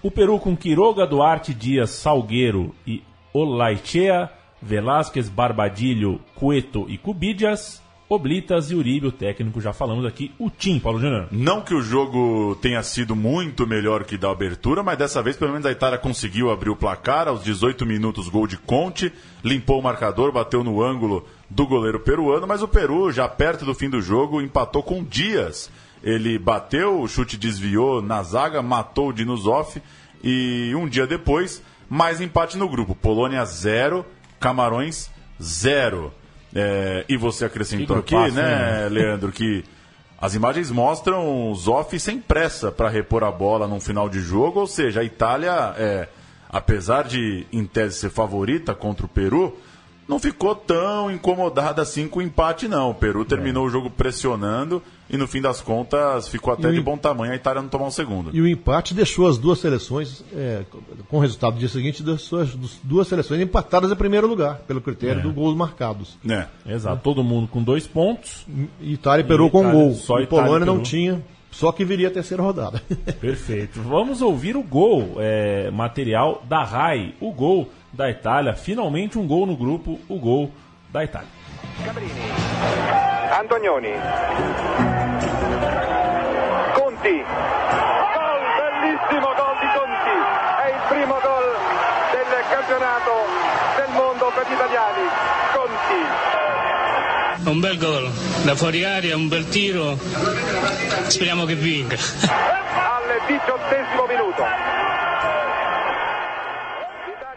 [0.00, 4.30] O Peru com Quiroga, Duarte, Dias, Salgueiro e Olaichea,
[4.62, 10.78] Velásquez, Barbadilho, Cueto e Cubidias, Oblitas e Uribe, o técnico, já falamos aqui, o Tim,
[10.78, 11.26] Paulo Júnior.
[11.30, 15.50] Não que o jogo tenha sido muito melhor que da abertura, mas dessa vez pelo
[15.50, 17.28] menos a Itália conseguiu abrir o placar.
[17.28, 19.12] Aos 18 minutos, gol de Conte,
[19.44, 23.74] limpou o marcador, bateu no ângulo do goleiro peruano, mas o Peru, já perto do
[23.74, 25.70] fim do jogo, empatou com Dias.
[26.02, 29.82] Ele bateu, o chute desviou na zaga, matou o Dinuzov
[30.22, 32.94] e um dia depois, mais empate no grupo.
[32.94, 34.04] Polônia 0,
[34.38, 36.12] Camarões 0.
[36.54, 38.88] É, e você acrescentou Que aqui, grupaço, né, né?
[38.88, 39.64] Leandro, que
[40.20, 44.61] As imagens mostram o Zoff sem pressa para repor a bola num final de jogo,
[44.61, 46.08] ou seja, a Itália, é,
[46.48, 49.56] apesar de em tese ser favorita contra o Peru,
[50.09, 52.90] não ficou tão incomodada assim com o empate, não.
[52.90, 56.81] O Peru terminou o jogo pressionando e no fim das contas ficou até E de
[56.81, 58.31] bom tamanho a Itália não tomar um segundo.
[58.35, 60.64] E o empate deixou as duas seleções, é,
[61.09, 64.57] com o resultado do dia seguinte, deixou as du- duas seleções empatadas em primeiro lugar,
[64.66, 65.23] pelo critério É.
[65.23, 66.18] dos gols marcados.
[66.29, 66.47] É.
[66.66, 68.47] Exato, todo mundo com dois pontos.
[68.81, 69.94] Itália e Peru E com Itália- gol.
[69.94, 70.87] só e Itália Polônia não Peru.
[70.87, 72.82] tinha, só que viria a terceira rodada.
[73.20, 73.80] Perfeito.
[73.82, 78.54] Vamos ouvir o gol, é, material da RAI, o gol da Itália.
[78.54, 80.50] Finalmente um gol no grupo, o gol
[80.92, 81.28] da Itália.
[81.84, 82.11] Cabrini,
[83.38, 83.92] Antonioni,
[86.74, 87.16] Conti,
[88.14, 90.16] gol, bellissimo gol di Conti,
[90.62, 91.48] è il primo gol
[92.12, 93.12] del campionato
[93.76, 95.04] del mondo per gli italiani,
[95.54, 96.00] Conti.
[97.50, 98.11] Un bel gol,
[98.48, 99.98] da fuori aria, un bel tiro,
[101.08, 101.96] speriamo che vinca.
[101.96, 104.42] Al diciottesimo minuto.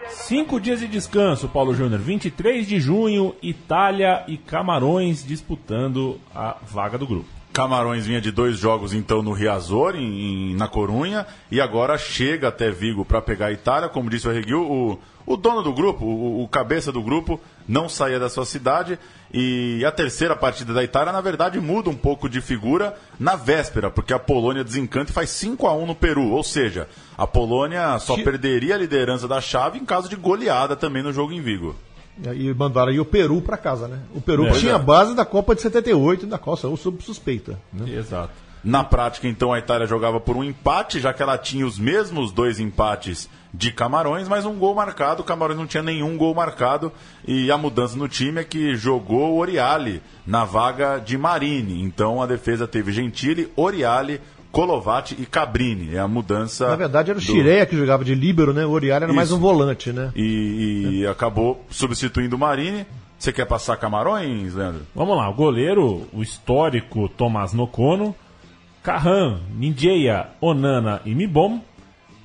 [0.07, 1.99] Cinco dias de descanso, Paulo Júnior.
[1.99, 7.40] 23 de junho, Itália e Camarões disputando a vaga do grupo.
[7.53, 12.47] Camarões vinha de dois jogos então no Riazor, em, em- na Corunha, e agora chega
[12.47, 13.89] até Vigo para pegar a Itália.
[13.89, 17.89] Como disse o Reguil, o, o dono do grupo, o, o cabeça do grupo, não
[17.89, 18.97] saía da sua cidade.
[19.33, 23.89] E a terceira partida da Itália, na verdade, muda um pouco de figura na véspera,
[23.91, 26.29] porque a Polônia desencanta e faz 5 a 1 no Peru.
[26.31, 26.87] Ou seja,
[27.17, 31.11] a Polônia só Que- perderia a liderança da chave em caso de goleada também no
[31.13, 31.75] jogo em Vigo.
[32.35, 33.99] E mandaram aí o Peru para casa, né?
[34.13, 34.51] O Peru É.
[34.51, 37.59] tinha a base da Copa de 78, da qual saiu sob suspeita.
[37.73, 37.89] Né?
[37.95, 38.33] Exato.
[38.63, 42.31] Na prática, então, a Itália jogava por um empate, já que ela tinha os mesmos
[42.31, 45.23] dois empates de Camarões, mas um gol marcado.
[45.23, 46.91] Camarões não tinha nenhum gol marcado.
[47.27, 51.81] E a mudança no time é que jogou o Oriali na vaga de Marini.
[51.81, 55.95] Então a defesa teve Gentili, Oriali, Colovati e Cabrini.
[55.95, 56.67] É a mudança.
[56.69, 58.65] Na verdade, era o do- Chireia que jogava de líbero, né?
[58.65, 59.37] O Oriário era mais Isso.
[59.37, 60.11] um volante, né?
[60.15, 62.85] E, e acabou substituindo o Marini.
[63.17, 64.81] Você quer passar Camarões, Leandro?
[64.95, 68.15] Vamos lá, o goleiro, o histórico Tomás Nocono,
[68.81, 71.61] Carran, Ninjeia, Onana e Mibom,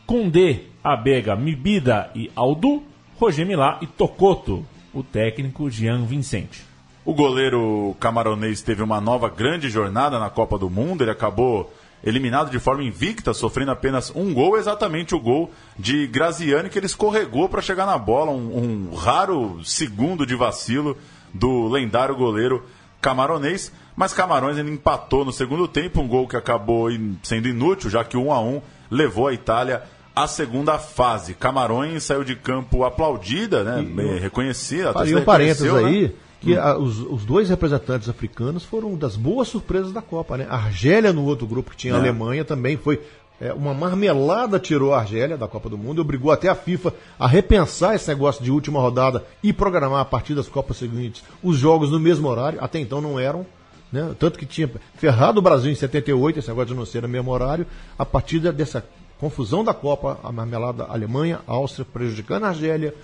[0.07, 2.83] Condé, Abega, Mibida e Aldu,
[3.21, 6.63] Roger Milá e Tocoto, o técnico Jean Vicente.
[7.05, 11.05] O goleiro camaronês teve uma nova grande jornada na Copa do Mundo.
[11.05, 11.73] Ele acabou
[12.07, 16.87] eliminado de forma invicta, sofrendo apenas um gol, exatamente o gol de Graziani, que ele
[16.87, 18.31] escorregou para chegar na bola.
[18.31, 20.97] Um, um raro segundo de vacilo
[21.35, 22.65] do lendário goleiro
[23.01, 23.73] camaronês.
[23.97, 26.89] Mas Camarões ele empatou no segundo tempo, um gol que acabou
[27.23, 29.83] sendo inútil, já que o 1 a 1 levou a Itália
[30.15, 31.35] à segunda fase.
[31.35, 33.83] Camarões saiu de campo aplaudida, né?
[33.83, 34.91] bem reconhecida.
[34.91, 35.85] a Faria torcida um parênteses né?
[35.85, 40.47] aí, que a- os, os dois representantes africanos foram das boas surpresas da Copa, né?
[40.49, 42.01] A Argélia no outro grupo que tinha a É.
[42.01, 43.01] Alemanha também foi
[43.39, 46.95] é, uma marmelada tirou a Argélia da Copa do Mundo e obrigou até a FIFA
[47.19, 51.59] a repensar esse negócio de última rodada e programar a partir das Copas seguintes os
[51.59, 52.59] jogos no mesmo horário.
[52.63, 53.45] Até então não eram.
[53.93, 54.15] Né?
[54.19, 57.31] Tanto que tinha ferrado o Brasil em 78, esse negócio de não ser no mesmo
[57.31, 57.67] horário,
[57.99, 58.83] a partir dessa
[59.21, 62.95] confusão da Copa, a marmelada Alemanha, Áustria, prejudicando a Argélia,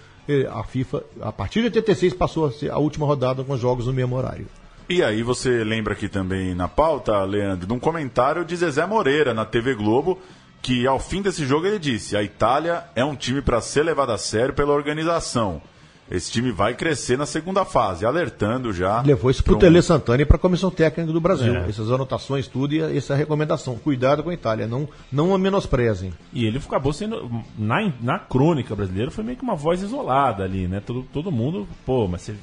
[0.51, 3.87] a FIFA, a partir de 86 passou a ser a última rodada com os jogos
[3.87, 4.47] no mesmo horário.
[4.89, 9.33] E aí você lembra aqui também na pauta, Leandro, de um comentário de Zezé Moreira
[9.33, 10.19] na TV Globo,
[10.61, 14.13] que ao fim desse jogo ele disse: a Itália é um time para ser levado
[14.13, 15.63] a sério pela organização.
[16.12, 19.01] Esse time vai crescer na segunda fase, alertando já.
[19.01, 21.55] Levou isso para o um- Tele Santana e para a Comissão Técnica do Brasil.
[21.57, 21.68] É.
[21.68, 23.77] Essas anotações, tudo e essa recomendação.
[23.79, 26.12] Cuidado com a Itália, não, não a menosprezem.
[26.33, 30.68] E ele acabou sendo, na, na crônica brasileira, foi meio que uma voz isolada ali,
[30.68, 30.83] né?
[30.85, 32.35] Todo, todo mundo, pô, mas você.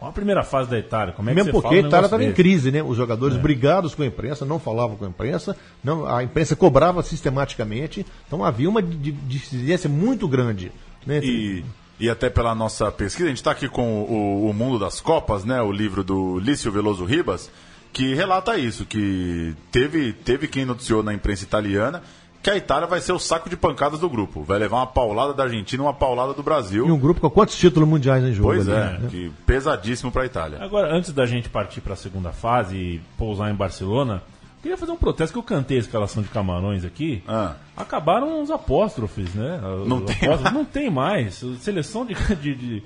[0.00, 2.22] Olha a primeira fase da Itália, como é que Mesmo você porque a Itália estava
[2.22, 2.80] em crise, né?
[2.84, 7.02] Os jogadores brigados com a imprensa, não falavam com a imprensa, não, a imprensa cobrava
[7.02, 10.70] sistematicamente, então havia uma di- dissidência muito grande.
[11.04, 11.18] Né?
[11.24, 11.64] E,
[12.00, 15.44] e até pela nossa pesquisa, a gente está aqui com o, o Mundo das Copas,
[15.44, 15.60] né?
[15.60, 17.50] O livro do Lício Veloso Ribas,
[17.92, 22.02] que relata isso, que teve, teve quem noticiou na imprensa italiana
[22.42, 24.42] que a Itália vai ser o saco de pancadas do grupo.
[24.42, 26.86] Vai levar uma paulada da Argentina uma paulada do Brasil.
[26.86, 28.48] E um grupo com quantos títulos mundiais em jogo?
[28.48, 29.08] Pois ali, é, né?
[29.10, 30.62] que pesadíssimo para a Itália.
[30.62, 34.22] Agora, antes da gente partir para a segunda fase e pousar em Barcelona,
[34.62, 37.22] queria fazer um protesto que eu cantei a escalação de Camarões aqui.
[37.26, 37.54] Ah.
[37.76, 39.60] Acabaram os apóstrofes, né?
[39.82, 41.44] Os Não tem apóstrofes- não tem mais.
[41.60, 42.82] Seleção de, de, de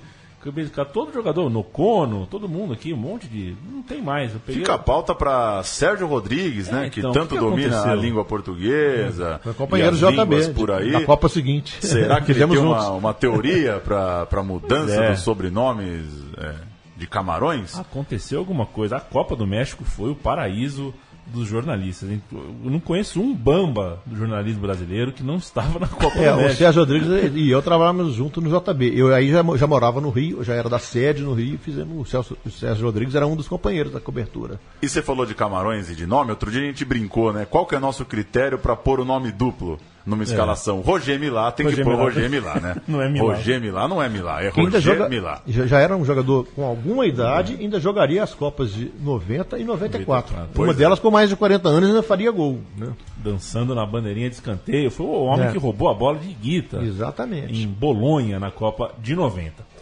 [0.93, 3.55] todo jogador, Nocono, todo mundo aqui, um monte de.
[3.71, 4.31] Não tem mais.
[4.45, 6.89] Peguei- Fica a pauta para Sérgio Rodrigues, É, né?
[6.89, 8.01] Que então, o tanto que que domina a aconteceu?
[8.01, 9.39] língua portuguesa.
[9.43, 10.91] Foi companheiro e as JB por aí.
[10.91, 11.77] da Copa seguinte.
[11.85, 15.11] Será que ele tem uma, uma teoria para mudança É.
[15.11, 16.05] dos sobrenomes
[16.37, 16.53] é,
[16.97, 17.77] de Camarões?
[17.79, 18.97] Aconteceu alguma coisa.
[18.97, 20.93] A Copa do México foi o paraíso
[21.27, 22.09] dos jornalistas.
[22.31, 26.37] Eu não conheço um bamba do jornalismo brasileiro que não estava na Copa É, do
[26.39, 26.57] o México.
[26.59, 28.91] Sérgio Rodrigues e eu trabalhávamos junto no JB.
[28.95, 31.97] Eu aí já, já morava no Rio, eu já era da sede no Rio, fizemos
[31.99, 34.59] o Celso- o Sérgio Rodrigues era um dos companheiros da cobertura.
[34.81, 37.45] E você falou de Camarões e de nome, outro dia a gente brincou, né?
[37.49, 40.81] Qual que é o nosso critério para pôr o nome duplo numa escalação?
[40.81, 42.03] Roger Milá tem que Roger pôr Milá.
[42.03, 42.75] Roger Milá, né?
[42.87, 43.33] Não é Milá.
[43.35, 45.41] Roger Milá não é Milá, é Que ainda Roger joga, Milá.
[45.47, 50.33] já, era um jogador com alguma idade, ainda jogaria as Copas de 90 e 94.
[50.33, 50.35] 94.
[50.35, 50.73] Uma Pois é.
[50.79, 52.59] delas com mais de 40 anos ainda faria gol.
[52.77, 52.89] Né?
[53.17, 54.91] Dançando na bandeirinha de escanteio.
[54.91, 55.51] Foi o homem É.
[55.51, 56.77] que roubou a bola de Guita.
[56.81, 57.53] Exatamente.
[57.63, 59.73] em Bolonha, na Copa de 90.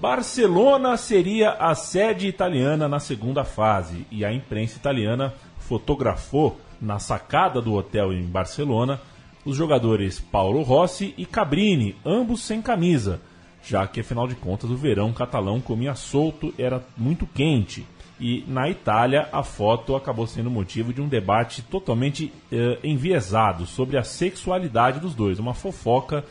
[0.00, 7.60] Barcelona seria a sede italiana na segunda fase e a imprensa italiana fotografou na sacada
[7.60, 9.00] do hotel em Barcelona
[9.48, 13.18] os jogadores Paulo Rossi e Cabrini, ambos sem camisa,
[13.64, 17.86] já que afinal de contas o verão catalão comia solto, era muito quente.
[18.20, 23.96] E na Itália a foto acabou sendo motivo de um debate totalmente eh, enviesado sobre
[23.96, 26.22] a sexualidade dos dois, uma fofoca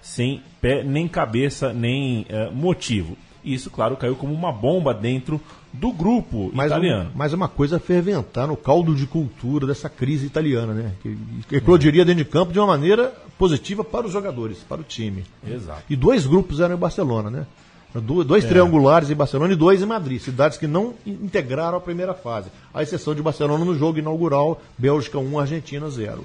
[0.00, 3.18] sem pé nem cabeça nem eh, motivo.
[3.44, 5.38] E isso, claro, caiu como uma bomba dentro
[5.72, 7.08] do grupo Mas, italiano.
[7.10, 10.92] um, mas uma coisa ferventar no caldo de cultura dessa crise italiana, né?
[11.02, 11.16] Que,
[11.56, 15.24] eclodiria dentro de campo de uma maneira positiva para os jogadores, para o time.
[15.46, 15.82] Exato.
[15.88, 17.46] E dois grupos eram em Barcelona, né?
[17.94, 18.24] Do- É.
[18.24, 22.14] Dois triangulares em Barcelona e dois em Madrid, cidades que não in- integraram a primeira
[22.14, 22.48] fase.
[22.72, 26.24] A exceção de Barcelona no jogo inaugural, Bélgica 1, Argentina 0.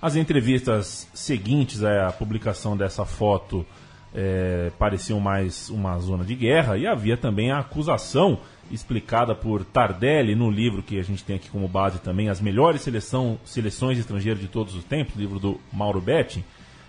[0.00, 3.64] As entrevistas seguintes à publicação dessa foto
[4.14, 8.38] eh, pareciam mais uma zona de guerra e havia também a acusação
[8.70, 12.82] explicada por Tardelli no livro que a gente tem aqui como base também, As Melhores
[12.82, 16.44] Seleção, Seleções Estrangeiras de Todos os Tempos, livro do Mauro Betti,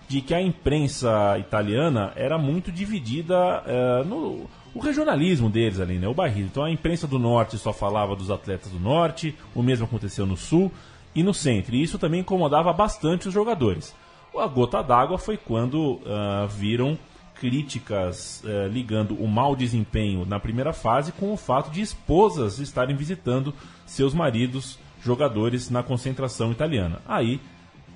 [0.08, 6.08] de que a imprensa italiana era muito dividida eh, no o regionalismo deles ali, né?
[6.08, 6.50] O bairrismo.
[6.52, 10.36] Então a imprensa do norte só falava dos atletas do norte, o mesmo aconteceu no
[10.36, 10.72] sul
[11.14, 11.76] e no centro.
[11.76, 13.96] E isso também incomodava bastante os jogadores.
[14.36, 16.98] A gota d'água foi quando ah, viram
[17.36, 22.96] críticas eh, ligando o mau desempenho na primeira fase com o fato de esposas estarem
[22.96, 23.54] visitando
[23.86, 27.02] seus maridos jogadores na concentração italiana.
[27.08, 27.40] Aí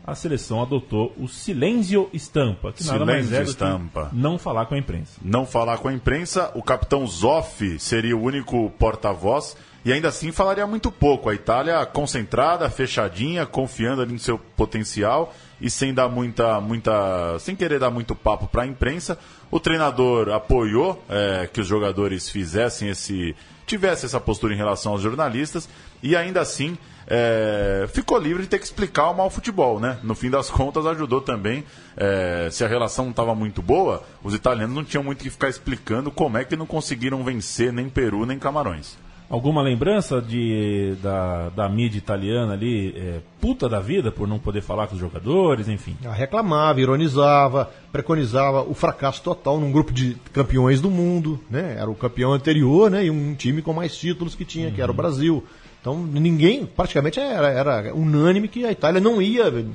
[0.08, 4.06] a seleção adotou o silêncio estampa, que nada mais é do Silêncio estampa.
[4.10, 5.20] que não falar com a imprensa.
[5.22, 10.32] Não falar com a imprensa, o capitão Zoff seria o único porta-voz e ainda assim
[10.32, 11.30] falaria muito pouco.
[11.30, 17.56] A Itália concentrada, fechadinha, confiando ali no seu potencial e sem dar muita, muita, sem
[17.56, 19.18] querer dar muito papo para a imprensa.
[19.50, 25.02] O treinador apoiou é, que os jogadores fizessem esse, tivesse essa postura em relação aos
[25.02, 25.68] jornalistas
[26.02, 29.98] e ainda assim é, ficou livre de ter que explicar o mau futebol, né?
[30.04, 31.64] No fim das contas ajudou também.
[31.96, 35.50] é, se a relação não estava muito boa, os italianos não tinham muito que ficar
[35.50, 38.98] explicando como é que não conseguiram vencer nem Peru nem Camarões.
[39.30, 44.62] Alguma lembrança de, da, da mídia italiana ali, é, puta da vida por não poder
[44.62, 45.98] falar com os jogadores, enfim.
[46.02, 51.76] Ela reclamava, ironizava, preconizava o fracasso total num grupo de campeões do mundo, né?
[51.78, 53.06] Era o campeão anterior, né?
[53.06, 55.44] E um time com mais títulos que tinha, que era o Brasil.
[55.82, 59.66] Então ninguém, praticamente era, era unânime que a Itália não ia,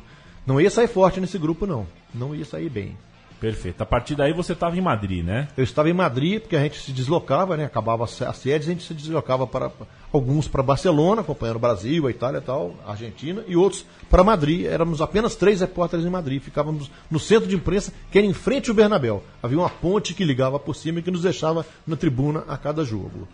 [0.46, 1.86] não ia sair forte nesse grupo, não.
[2.14, 2.96] Não ia sair bem.
[3.42, 3.82] Perfeito.
[3.82, 5.48] A partir daí você estava em Madrid, né?
[5.56, 7.64] Eu estava em Madrid, porque a gente se deslocava, né?
[7.64, 9.68] Acabava as sedes, a gente se deslocava para
[10.12, 14.22] alguns para Barcelona, acompanhando o Brasil, a Itália e tal, a Argentina, e outros para
[14.22, 14.66] Madrid.
[14.66, 16.40] Éramos apenas três repórteres em Madrid.
[16.40, 19.24] Ficávamos no centro de imprensa, que era em frente ao Bernabéu.
[19.42, 22.84] Havia uma ponte que ligava por cima e que nos deixava na tribuna a cada
[22.84, 23.26] jogo.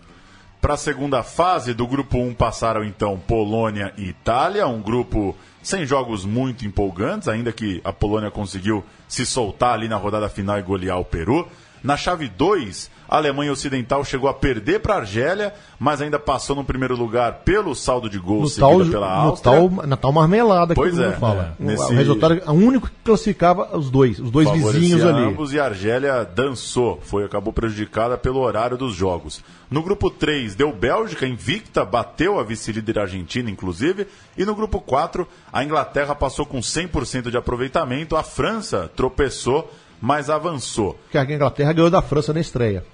[0.59, 5.85] Para a segunda fase do grupo 1 passaram então Polônia e Itália, um grupo sem
[5.85, 10.63] jogos muito empolgantes, ainda que a Polônia conseguiu se soltar ali na rodada final e
[10.63, 11.49] golear o Peru.
[11.89, 16.55] Na chave 2, a Alemanha Ocidental chegou a perder para a Argélia, mas ainda passou
[16.55, 19.55] no primeiro lugar pelo saldo de gols No seguida tal, pela no Áustria.
[19.55, 21.57] tal, na tal marmelada que Pois todo mundo é, fala.
[21.59, 21.63] é.
[21.63, 25.23] O- Nesse- O resultado, o único que classificava os dois, os dois vizinhos ali.
[25.25, 29.43] ambos e a Argélia dançou, foi acabou prejudicada pelo horário dos jogos.
[29.71, 35.27] No grupo 3 deu Bélgica invicta, bateu a vice-líder argentina inclusive, e no grupo 4
[35.51, 40.99] a Inglaterra passou com 100% de aproveitamento, a França tropeçou, mas avançou.
[41.11, 42.85] Que a Inglaterra ganhou da França na estreia.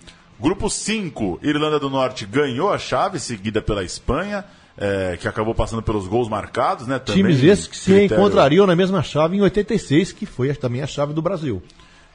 [0.40, 4.44] Grupo 5, Irlanda do Norte ganhou a chave, seguida pela Espanha,
[4.76, 6.98] eh, que acabou passando pelos gols marcados, né?
[6.98, 10.82] Também Times esses que se critério- encontrariam na mesma chave em 86, que foi também
[10.82, 11.62] a chave do Brasil.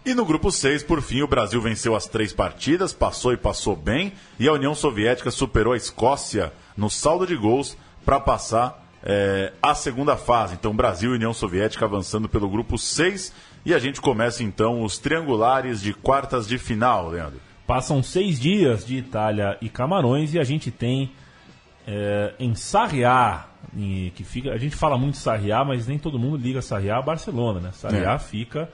[0.06, 3.76] E no grupo 6, por fim, o Brasil venceu as três partidas, passou e passou
[3.76, 9.54] bem, e a União Soviética superou a Escócia no saldo de gols para passar eh,
[9.62, 10.56] a segunda fase.
[10.56, 13.32] Então, Brasil e União Soviética avançando pelo grupo 6,
[13.66, 17.40] e a gente começa então os triangulares de quartas de final, Leandro.
[17.68, 21.12] Passam seis dias de Itália e Camarões e a gente tem
[21.88, 23.46] é, em Sarriá,
[24.16, 24.52] que fica.
[24.52, 27.72] A gente fala muito de Sarriá, mas nem todo mundo liga Sarriá a Barcelona, né?
[27.74, 28.20] Sarriá É.
[28.20, 28.70] fica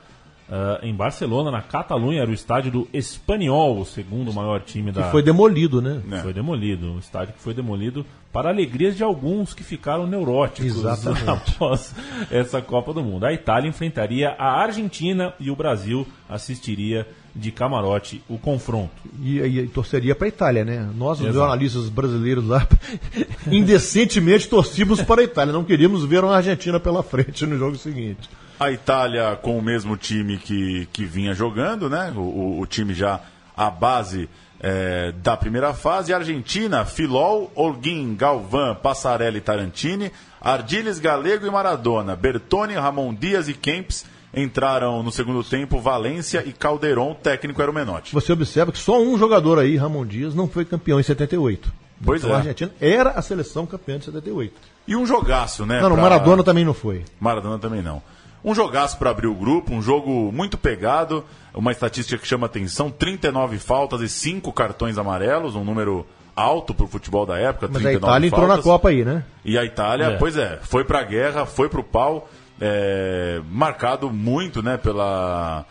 [0.49, 5.03] ah, em Barcelona, na Catalunha, era o estádio do Espanhol, o segundo maior time da.
[5.03, 6.01] Que foi demolido, né?
[6.11, 6.17] É.
[6.19, 11.23] Foi demolido, um estádio que foi demolido para alegrias de alguns que ficaram neuróticos Exatamente.
[11.29, 11.95] após
[12.29, 13.25] essa Copa do Mundo.
[13.25, 18.91] A Itália enfrentaria a Argentina e o Brasil assistiria de camarote o confronto.
[19.21, 20.89] E, e- e torceria para a Itália, né?
[20.95, 21.37] Nós, os Exato.
[21.39, 22.67] jornalistas brasileiros lá,
[23.51, 25.53] indecentemente torcíamos para a Itália.
[25.53, 28.29] Não queríamos ver uma Argentina pela frente no jogo seguinte.
[28.59, 32.13] A Itália com o mesmo time que, que vinha jogando, né?
[32.15, 33.19] O, o- time já
[33.55, 34.29] a base
[34.61, 36.13] é, da primeira fase.
[36.13, 42.15] A Argentina, Filol, Olguin, Galvão, Passarelli, Tarantini, Ardiles, Galego e Maradona.
[42.15, 45.79] Bertoni, Ramon Dias e Kempis entraram no segundo tempo.
[45.79, 48.13] Valência e Calderon, o técnico era o Menotti.
[48.13, 51.73] Você observa que só um jogador aí, Ramon Dias, não foi campeão em 78.
[52.03, 52.35] Pois então, é.
[52.35, 54.53] a Argentina era a seleção campeã de 78.
[54.87, 55.81] E um jogaço, né?
[55.81, 57.03] Não, pra- Maradona também não foi.
[57.19, 58.01] Maradona também não.
[58.45, 62.91] Um jogaço para abrir o grupo, um jogo muito pegado, uma estatística que chama atenção:
[62.91, 67.67] 39 faltas e 5 cartões amarelos, um número alto para o futebol da época.
[67.67, 68.65] Mas a 39 Itália entrou na faltas.
[68.65, 69.23] Copa aí, né?
[69.43, 70.17] E a Itália, É.
[70.17, 72.29] pois é, foi pra guerra, foi pro pau,
[72.61, 75.65] é, marcado muito, né, pela.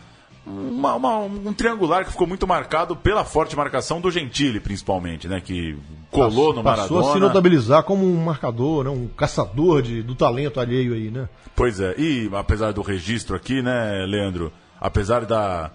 [0.45, 5.41] uma- uma- um triangular que ficou muito marcado pela forte marcação do Gentili, principalmente, né?
[5.41, 5.75] Que
[6.15, 7.27] colou no Passou a se Maradona.
[7.27, 8.89] notabilizar como um marcador, né?
[8.89, 11.27] um caçador de, do talento alheio aí, né?
[11.55, 14.51] Pois é, e apesar do registro aqui, né, Leandro?
[14.79, 15.71] Apesar da,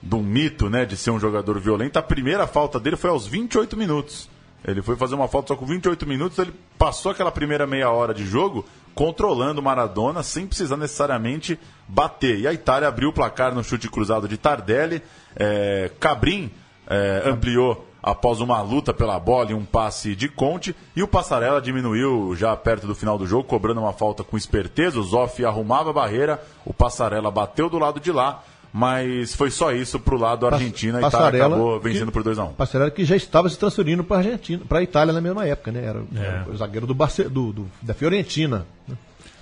[0.00, 3.76] do mito, né, de ser um jogador violento, a primeira falta dele foi aos 28
[3.76, 4.28] minutos.
[4.64, 8.14] Ele foi fazer uma falta só com 28 minutos, ele passou aquela primeira meia hora
[8.14, 8.64] de jogo
[8.94, 12.40] controlando o Maradona sem precisar necessariamente bater.
[12.40, 15.02] E a Itália abriu o placar no chute cruzado de Tardelli.
[15.34, 16.50] É, Cabrim
[16.86, 20.74] é, ampliou após uma luta pela bola e um passe de Conte.
[20.96, 24.98] E o Passarella diminuiu já perto do final do jogo, cobrando uma falta com esperteza.
[24.98, 28.42] O Zoff arrumava a barreira, o Passarella bateu do lado de lá.
[28.74, 30.96] Mas foi só isso pro lado argentino.
[30.96, 34.02] A Itália acabou vencendo que- por 2 a 1 Passarella que já estava se transferindo
[34.02, 35.84] para a Argentina, para a Itália na mesma época, né?
[35.84, 36.18] Era, É.
[36.18, 38.66] era o zagueiro do, Barce, do, do- da Fiorentina.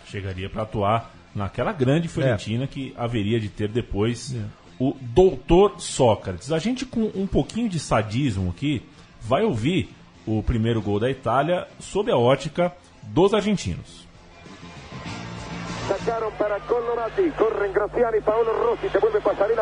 [0.06, 4.34] Chegaria para atuar naquela grande Fiorentina que haveria de ter depois
[4.80, 6.50] o Doutor Sócrates.
[6.50, 8.82] A gente, com um pouquinho de sadismo aqui,
[9.20, 9.94] vai ouvir
[10.26, 14.08] o primeiro gol da Itália sob a ótica dos argentinos.
[16.38, 17.32] Para Colorati,
[17.72, 18.88] Graciani, Paolo Rossi,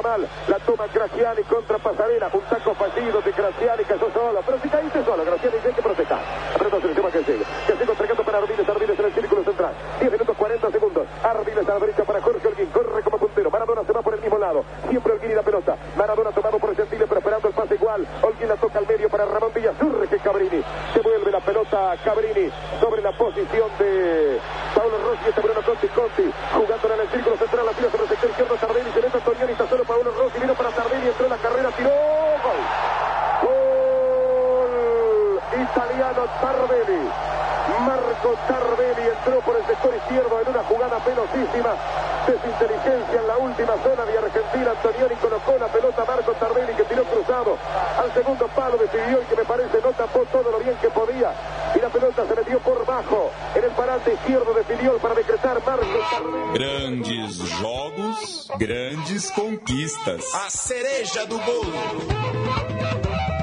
[0.02, 5.82] mal, la toma Graciani contra taco fallido de Graciani, solo, caíste solo, Graciani que
[9.44, 10.17] central, 10
[14.89, 18.49] siempre Holguín y la pelota, Maradona tomado por Gentile, pero esperando el pase igual, Holguín
[18.49, 20.62] la toca al medio para Ramón Villa, surge Cabrini,
[20.93, 24.41] se vuelve la pelota Cabrini sobre la posición de
[24.74, 28.09] Paulo Rossi, este Bruno Conti, Conti, jugándola en el círculo central, la tira sobre el
[28.09, 31.30] sector izquierdo, Tardelli, se mete Antonioni, está solo Paulo Rossi, vino para Tardelli, entró en
[31.30, 32.61] la carrera, tiró, gol.
[33.43, 33.59] Gol
[35.62, 37.38] italiano Tardelli.
[38.18, 41.76] Marco Tardelli entró por el sector izquierdo en una jugada velocísima.
[42.26, 44.72] Desinteligencia en la última zona de Argentina.
[44.72, 47.56] Antonioni colocó la pelota a Marco Tardelli que tiró cruzado.
[47.96, 51.32] Al segundo palo decidió y que me parece no tapó todo lo bien que podía.
[51.76, 53.30] Y la pelota se metió por bajo.
[53.54, 56.58] En el parante izquierdo de Filiol para decretar Marco Tardelli.
[56.58, 60.24] Grandes jogos, grandes conquistas.
[60.34, 63.38] A cereja do bolo.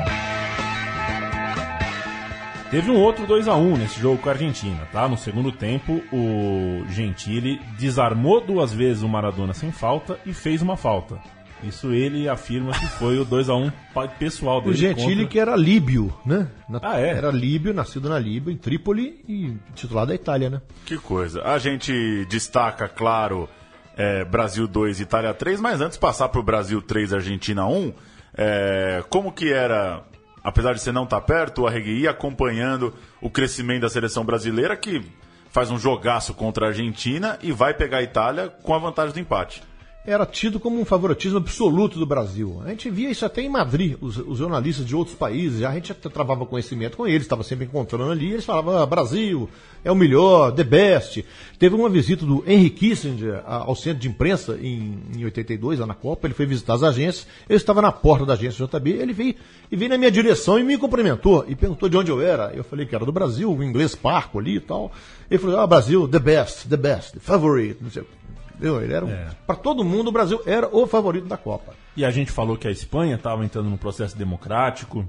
[2.76, 5.07] Teve um outro 2 a 1 nesse jogo com a Argentina, tá?
[5.07, 10.76] No segundo tempo, o Gentili desarmou duas vezes o Maradona sem falta e fez uma
[10.76, 11.17] falta.
[11.63, 14.73] Isso ele afirma que foi o 2 a 1 pa- pessoal dele.
[14.73, 16.49] O Gentili contra- que era líbio, né?
[16.67, 17.11] Na- Ah, é?
[17.11, 20.61] Era líbio, nascido na Líbia, em Trípoli e titular da Itália, né?
[20.86, 21.43] Que coisa.
[21.43, 23.47] A gente destaca, claro,
[23.95, 27.93] é, Brasil 2, Itália 3, mas antes de passar para o Brasil 3, Argentina 1,
[28.38, 30.03] é, como que era,
[30.46, 35.04] apesar de você não estar perto, o Arregui acompanhando o crescimento da seleção brasileira, que
[35.50, 39.20] faz um jogaço contra a Argentina e vai pegar a Itália com a vantagem do
[39.20, 39.64] empate.
[40.06, 42.62] Era tido como um favoritismo absoluto do Brasil.
[42.64, 45.93] A gente via isso até em Madrid, os, os jornalistas de outros países, a gente
[45.93, 49.49] travava conhecimento com eles, estava sempre encontrando ali, eles falavam, ah, Brasil
[49.84, 51.26] é o melhor, the best.
[51.58, 55.95] Teve uma visita do Henry Kissinger ao centro de imprensa em, em 82, lá na
[55.95, 59.36] Copa, ele foi visitar as agências, eu estava na porta da agência JB, ele veio
[59.72, 62.51] e veio na minha direção e me cumprimentou, e perguntou de onde eu era.
[62.53, 64.91] Eu falei que era do Brasil, o inglês parco ali e tal.
[65.30, 68.24] Ele falou, ah, Brasil, the best, the best, favorite, não sei o.
[68.56, 68.82] Entendeu?
[68.82, 69.28] Ele era um, É.
[69.45, 71.74] para todo mundo o Brasil era o favorito da Copa.
[71.95, 75.06] E a gente falou que a Espanha estava entrando num processo democrático.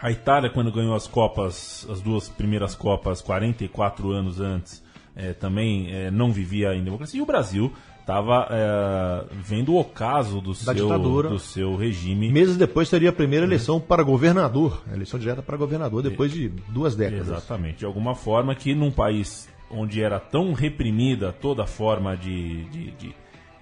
[0.00, 4.82] A Itália, quando ganhou as Copas, as duas primeiras Copas, 44 anos antes,
[5.16, 7.18] eh, também eh, não vivia em democracia.
[7.18, 11.28] E o Brasil estava eh, vendo o ocaso do Da seu, ditadura.
[11.30, 12.30] do seu regime.
[12.30, 16.94] Meses depois seria a primeira eleição para governador, eleição direta para governador, depois de duas
[16.94, 17.26] décadas.
[17.28, 17.78] Exatamente.
[17.78, 23.14] De alguma forma que num país onde era tão reprimida toda forma de, de, de,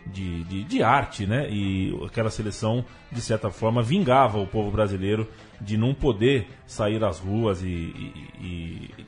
[0.07, 1.49] de, de- de arte, né?
[1.51, 5.29] E aquela seleção, de certa forma, vingava o povo brasileiro
[5.61, 8.31] de não poder sair às ruas e, e-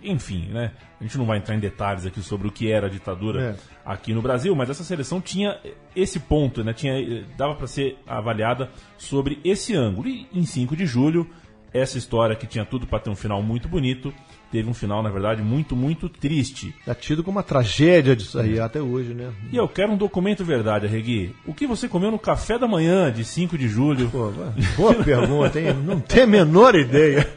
[0.03, 0.73] e- enfim, né?
[1.01, 3.57] A gente não vai entrar em detalhes aqui sobre o que era a ditadura É.
[3.85, 5.57] aqui no Brasil, mas essa seleção tinha
[5.95, 6.73] esse ponto, né?
[6.73, 10.09] Tinha, dava para ser avaliada sobre esse ângulo.
[10.09, 11.29] E em 5 de julho,
[11.73, 14.13] essa história que tinha tudo para ter um final muito bonito,
[14.51, 16.75] teve um final, na verdade, muito, muito triste.
[16.85, 19.31] Tá tido como uma tragédia disso aí até hoje, né?
[19.53, 21.35] E eu quero um documento verdade, Regui.
[21.47, 24.09] O que você comeu no café da manhã de 5 de julho?
[24.11, 24.33] Pô,
[24.77, 25.75] boa pergunta, hein?
[25.85, 27.29] Não tenho a menor ideia.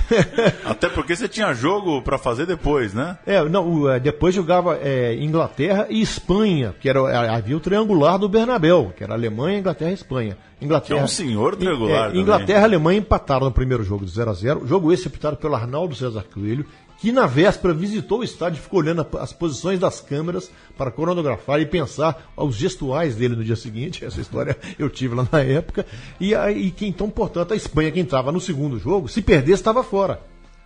[0.64, 3.18] Até porque você tinha jogo pra fazer depois, né?
[3.26, 8.18] É, não, é, depois jogava é, Inglaterra e Espanha, que era, é, havia o triangular
[8.18, 10.36] do Bernabéu, que era Alemanha, Inglaterra e Espanha.
[10.62, 12.18] Inglaterra, Que é um senhor triangular É.
[12.18, 15.54] Inglaterra e Alemanha empataram no primeiro jogo de 0 a 0 Jogo esse apitado pelo
[15.54, 16.64] Arnaldo César Coelho,
[16.98, 21.60] que na véspera visitou o estádio e ficou olhando as posições das câmeras para coronografar
[21.60, 24.04] e pensar os gestuais dele no dia seguinte.
[24.06, 25.84] Essa história eu tive lá na época.
[26.20, 29.82] E, aí, que então, portanto, a Espanha, que entrava no segundo jogo, se perdesse, estava
[29.82, 30.20] fora.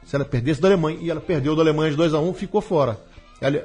[0.05, 2.61] Se ela perdesse da Alemanha, e ela perdeu da Alemanha de 2 a 1 ficou
[2.61, 3.01] fora.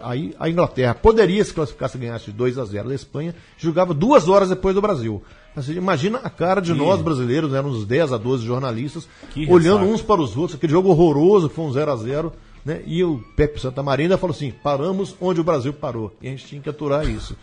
[0.01, 3.93] Aí a Inglaterra poderia se classificar se ganhasse de 2 a 0 da Espanha, jogava
[3.93, 5.23] duas horas depois do Brasil.
[5.55, 9.79] Assim, imagina a cara de nós brasileiros, eram uns 10 a 12 jornalistas, Que olhando
[9.79, 9.93] ressaca.
[9.93, 12.33] uns para os outros, aquele jogo horroroso, que foi um 0 a 0
[12.63, 12.81] né?
[12.85, 16.13] E o Pepe Santa Marina falou assim: paramos onde o Brasil parou.
[16.21, 17.35] E a gente tinha que aturar isso.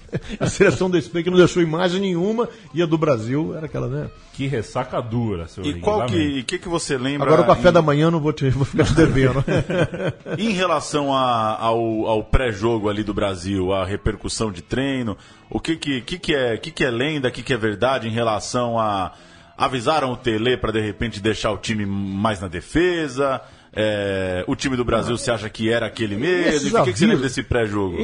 [0.40, 3.88] a seleção da Espanha que não deixou imagem nenhuma, e a do Brasil era aquela,
[3.88, 4.08] né?
[4.32, 7.70] Que ressaca dura, seu E qual que, e que, que você lembra Agora o café
[7.70, 9.42] em, da manhã não vou, te, vou ficar te devendo.
[10.38, 15.16] em relação a- ao, ao pré-jogo ali do Brasil, a repercussão de treino,
[15.48, 18.08] o que que, que, que é que, que é lenda, o que, que é verdade
[18.08, 19.12] em relação a
[19.56, 23.40] avisaram o Tele para de repente deixar o time mais na defesa?
[23.78, 26.78] É, o time do Brasil você acha que era aquele mesmo?
[26.78, 27.98] O que, que você lembra desse pré-jogo?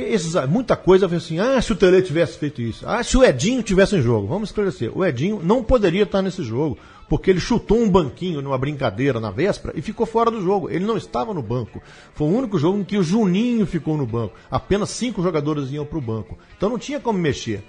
[0.46, 3.62] Muita coisa foi assim, ah, se o Tele tivesse feito isso, ah, se o Edinho
[3.62, 4.26] tivesse em jogo.
[4.26, 6.76] Vamos esclarecer, o Edinho não poderia estar nesse jogo,
[7.08, 10.68] porque ele chutou um banquinho numa brincadeira na véspera e ficou fora do jogo.
[10.68, 11.80] Ele não estava no banco.
[12.12, 14.34] Foi o único jogo em que o Juninho ficou no banco.
[14.50, 16.36] Apenas cinco jogadores iam para o banco.
[16.54, 17.64] Então não tinha como mexer.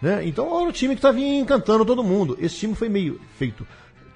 [0.00, 0.24] Né?
[0.24, 2.38] Então era o time que estava encantando todo mundo.
[2.40, 3.66] Esse time foi meio feito.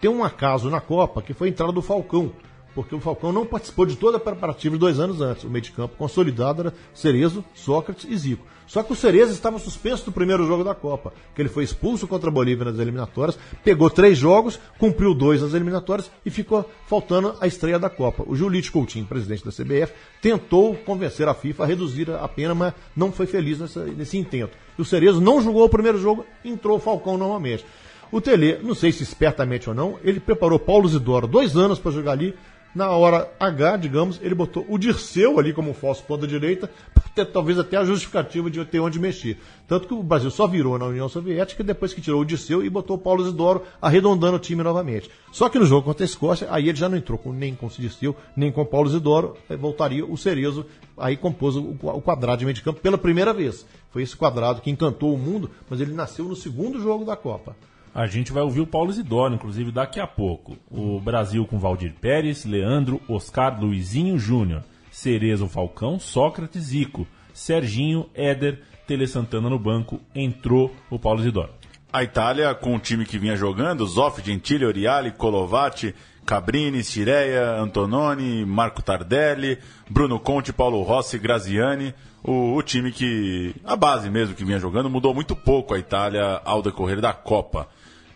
[0.01, 2.32] Tem um acaso na Copa que foi a entrada do Falcão.
[2.74, 5.44] Porque o Falcão não participou de toda a preparativa de dois anos antes.
[5.44, 8.46] O meio de campo consolidado era Cerezo, Sócrates e Zico.
[8.66, 12.06] Só que o Cerezo estava suspenso do primeiro jogo da Copa, que ele foi expulso
[12.06, 17.34] contra a Bolívia nas eliminatórias, pegou três jogos, cumpriu dois nas eliminatórias e ficou faltando
[17.38, 18.24] a estreia da Copa.
[18.26, 19.92] O Julite Coutinho, presidente da CBF,
[20.22, 24.56] tentou convencer a FIFA a reduzir a pena, mas não foi feliz nessa- nesse intento.
[24.78, 27.66] E o Cerezo não jogou o primeiro jogo, entrou o Falcão novamente.
[28.10, 31.90] O Tele, não sei se espertamente ou não, ele preparou Paulo Zidoro dois anos para
[31.92, 32.34] jogar ali.
[32.74, 36.70] Na hora H, digamos, ele botou o Dirceu ali como falso ponta direita,
[37.14, 39.38] ter, talvez até a justificativa de ter onde mexer.
[39.68, 42.70] Tanto que o Brasil só virou na União Soviética depois que tirou o Dirceu e
[42.70, 45.10] botou o Paulo Zidoro, arredondando o time novamente.
[45.30, 47.66] Só que no jogo contra a Escócia, aí ele já não entrou com, nem com
[47.66, 50.64] o Dirceu, nem com o Paulo Zidoro, aí voltaria o Cerezo,
[50.96, 53.66] aí compôs o, o quadrado de meio de campo pela primeira vez.
[53.90, 57.54] Foi esse quadrado que encantou o mundo, mas ele nasceu no segundo jogo da Copa.
[57.95, 60.57] A gente vai ouvir o Paulo Isidoro, inclusive, daqui a pouco.
[60.70, 68.62] O Brasil com Valdir Pérez, Leandro, Oscar Luizinho Júnior, Cerezo Falcão, Sócrates Zico, Serginho, Éder,
[68.86, 71.51] Tele Santana no banco, entrou o Paulo Isidoro.
[71.93, 78.47] A Itália, com o time que vinha jogando, Zoff, Gentili, Oriali, Colovati, Cabrini, Cireia, Antononi,
[78.47, 79.59] Marco Tardelli,
[79.90, 84.88] Bruno Conte, Paulo Rossi, Graziani, o, o time que, a base mesmo que vinha jogando,
[84.88, 87.68] mudou muito pouco a Itália ao decorrer da Copa.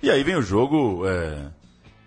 [0.02, 1.46] E aí vem o jogo, é,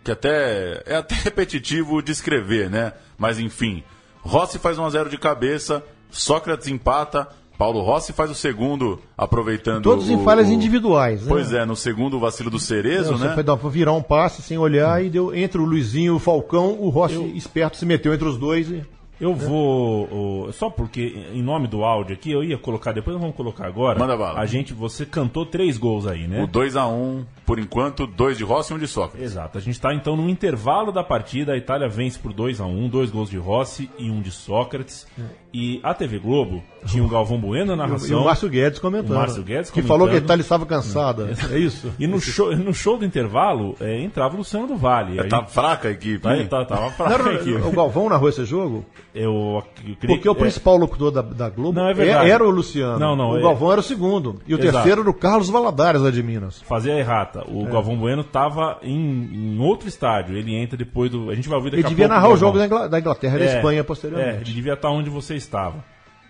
[0.03, 2.93] que até é até repetitivo de escrever, né?
[3.17, 3.83] Mas enfim,
[4.21, 7.27] Rossi faz 1 a 0 de cabeça, Sócrates empata,
[7.57, 11.21] Paulo Rossi faz o segundo, aproveitando Todos o, em falhas o- individuais.
[11.23, 11.27] né?
[11.27, 13.33] Pois é, no segundo o vacilo do Cerezo, Você né?
[13.33, 16.19] foi dar- foi virar um passe sem olhar e deu entre o Luizinho e o
[16.19, 18.81] Falcão, o Rossi esperto se meteu entre os dois e
[19.19, 20.51] Eu vou.
[20.53, 23.99] só porque, em nome do áudio aqui, eu ia colocar, depois nós vamos colocar agora.
[23.99, 24.39] Manda bala.
[24.39, 26.41] A gente, você cantou três gols aí, né?
[26.43, 29.25] O 2x1, por enquanto, dois de Rossi e um de Sócrates.
[29.25, 29.57] Exato.
[29.57, 31.53] A gente está então no intervalo da partida.
[31.53, 35.05] A Itália vence por 2 a 1 dois gols de Rossi e um de Sócrates.
[35.51, 38.21] E a TV Globo tinha o Galvão Bueno na E narração.
[38.21, 39.15] o Márcio Guedes comentando.
[39.15, 40.25] O Márcio Guedes que falou que a comentando.
[40.25, 41.29] Itália estava cansada.
[41.51, 41.91] É isso?
[41.99, 45.19] E no show, no show do intervalo é, entrava o Luciano do Vale.
[45.19, 46.45] Aí, Tá fraca a equipe, tá, hein?
[46.47, 47.51] tá, tava Não fraco era- aqui.
[47.51, 48.85] o Galvão narrou esse jogo?
[49.13, 52.29] Eu, eu queria Porque o que- principal locutor da, da Globo Não, é verdade.
[52.29, 52.99] era o Luciano.
[52.99, 54.39] Não, não, o é- Galvão era o segundo.
[54.47, 54.71] E o Exato.
[54.73, 56.61] terceiro era o Carlos Valadares, lá de Minas.
[56.61, 57.43] Fazia a errata.
[57.47, 57.71] O É.
[57.71, 60.37] Galvão Bueno estava em, em outro estádio.
[60.37, 61.29] Ele entra depois do.
[61.31, 62.15] A gente vai ouvir daqui Ele a devia pouco.
[62.21, 62.47] narrar o Galvão.
[62.47, 64.35] jogo da Ingla- da Inglaterra e da É, Espanha É, posteriormente.
[64.43, 65.83] ele devia estar onde você estava.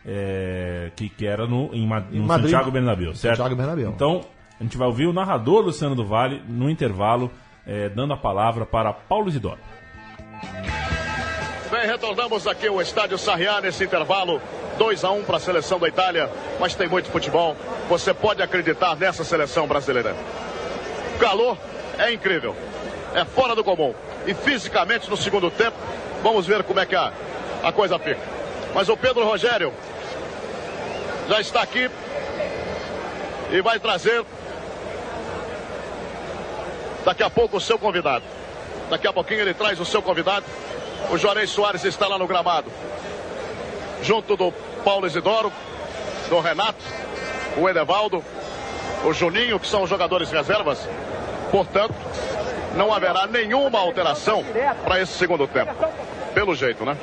[0.06, 2.50] É, que, que era no, em, Ma- no Madrid.
[2.50, 3.36] Santiago Bernabéu, certo?
[3.38, 3.90] Santiago Bernabéu.
[3.94, 4.22] Então,
[4.58, 7.30] a gente vai ouvir o narrador Luciano do Vale no intervalo,
[7.68, 9.60] é, dando a palavra para Paulo Isidoro.
[11.80, 14.42] Bem, retornamos aqui ao estádio Sarriá nesse intervalo.
[14.78, 17.56] 2 a 1 para a seleção da Itália, mas tem muito futebol.
[17.88, 20.14] Você pode acreditar nessa seleção brasileira.
[21.16, 21.58] O calor
[21.98, 22.54] é incrível.
[23.16, 23.96] É fora do comum.
[24.28, 25.78] E fisicamente no segundo tempo,
[26.22, 27.14] vamos ver como é que a,
[27.64, 28.20] a coisa fica.
[28.76, 29.74] Mas o Pedro Rogério
[31.30, 31.90] já está aqui
[33.52, 34.26] e vai trazer
[37.06, 38.26] daqui a pouco o seu convidado.
[38.90, 40.46] Daqui a pouquinho ele traz o seu convidado.
[41.10, 42.72] O Juarez Soares está lá no gramado.
[44.02, 44.52] Junto do
[44.84, 45.52] Paulo Isidoro,
[46.30, 46.84] do Renato,
[47.58, 48.24] o Edevaldo,
[49.04, 50.88] o Juninho, que são os jogadores reservas.
[51.52, 51.96] Portanto,
[52.76, 54.44] não haverá nenhuma alteração
[54.84, 55.74] para esse segundo tempo.
[56.34, 56.96] Pelo jeito, né?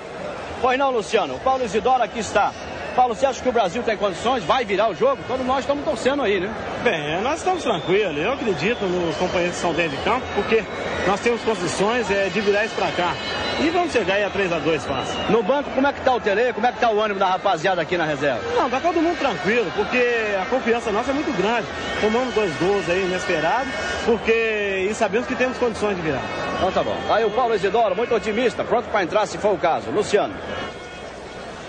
[0.60, 1.38] Pois não, Luciano.
[1.40, 2.52] Paulo Isidoro aqui está.
[2.96, 4.42] Paulo, você acha que o Brasil tem condições?
[4.42, 5.22] Vai virar o jogo?
[5.28, 6.50] Todos nós estamos torcendo aí, né?
[6.82, 8.16] Bem, nós estamos tranquilos.
[8.16, 10.64] Eu acredito nos companheiros que estão dentro de campo, porque
[11.06, 13.14] nós temos condições é, de virar isso pra cá.
[13.60, 15.14] E vamos chegar aí a 3x2 fácil.
[15.28, 16.54] No banco, como é que tá o Tele?
[16.54, 18.40] Como é que tá o ânimo da rapaziada aqui na reserva?
[18.56, 20.02] Não, tá todo mundo tranquilo, porque
[20.40, 21.66] a confiança nossa é muito grande.
[22.00, 23.72] Tomamos dois gols aí inesperados,
[24.06, 26.22] porque e sabemos que temos condições de virar.
[26.56, 26.96] Então tá bom.
[27.10, 29.90] Aí o Paulo Isidoro, muito otimista, pronto para entrar se for o caso.
[29.90, 30.34] Luciano.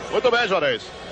[0.09, 1.07] Muito bem, Juarez.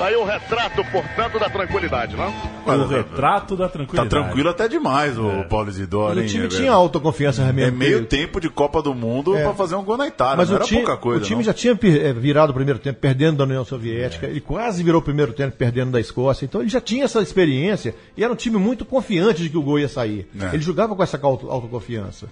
[0.00, 2.32] Tá aí o retrato, portanto, da tranquilidade, não?
[2.66, 4.08] o retrato da Tá tranquilidade.
[4.08, 6.26] tranquilo até demais o Paulo Isidoro, E hein?
[6.26, 7.76] o time é, tinha autoconfiança É realmente.
[7.76, 9.42] meio tempo de Copa do Mundo É.
[9.44, 10.38] pra fazer um gol na Itália.
[10.38, 11.20] Mas não era time, pouca coisa.
[11.20, 11.42] o time não.
[11.44, 15.04] já tinha eh, virado o primeiro tempo perdendo da União Soviética, ele quase virou o
[15.04, 18.56] primeiro tempo perdendo da Escócia, então ele já tinha essa experiência e era um time
[18.56, 20.26] muito confiante de que o gol ia sair.
[20.40, 20.54] É.
[20.54, 22.26] Ele jogava com essa auto- autoconfiança.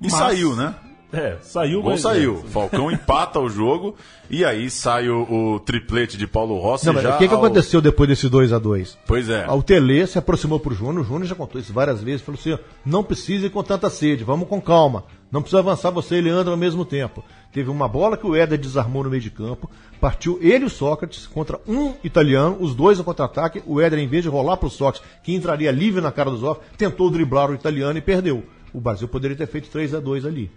[0.00, 0.74] E saiu, né?
[1.12, 1.80] É, saiu.
[1.80, 2.36] O gol mas- saiu.
[2.48, 3.94] Falcão empata o jogo
[4.30, 7.34] e aí sai o, o triplete de Paulo Rossi Não, mas já o que, que
[7.34, 9.46] ao- aconteceu depois desse 2 a 2 Pois é.
[9.50, 12.56] O Tele se aproximou pro Júnior, o Júnior já contou isso várias vezes, falou assim,
[12.84, 15.04] não precisa ir com tanta sede, vamos com calma.
[15.30, 17.22] Não precisa avançar você e Leandro ao mesmo tempo.
[17.52, 20.70] Teve uma bola que o Éder desarmou no meio de campo, partiu ele e o
[20.70, 24.68] Sócrates contra um italiano, os dois no contra-ataque, o Éder em vez de rolar pro
[24.70, 28.44] Sócrates, que entraria livre na cara dos ovos, tentou driblar o italiano e perdeu.
[28.74, 30.50] O Brasil poderia ter feito 3 a 2 ali.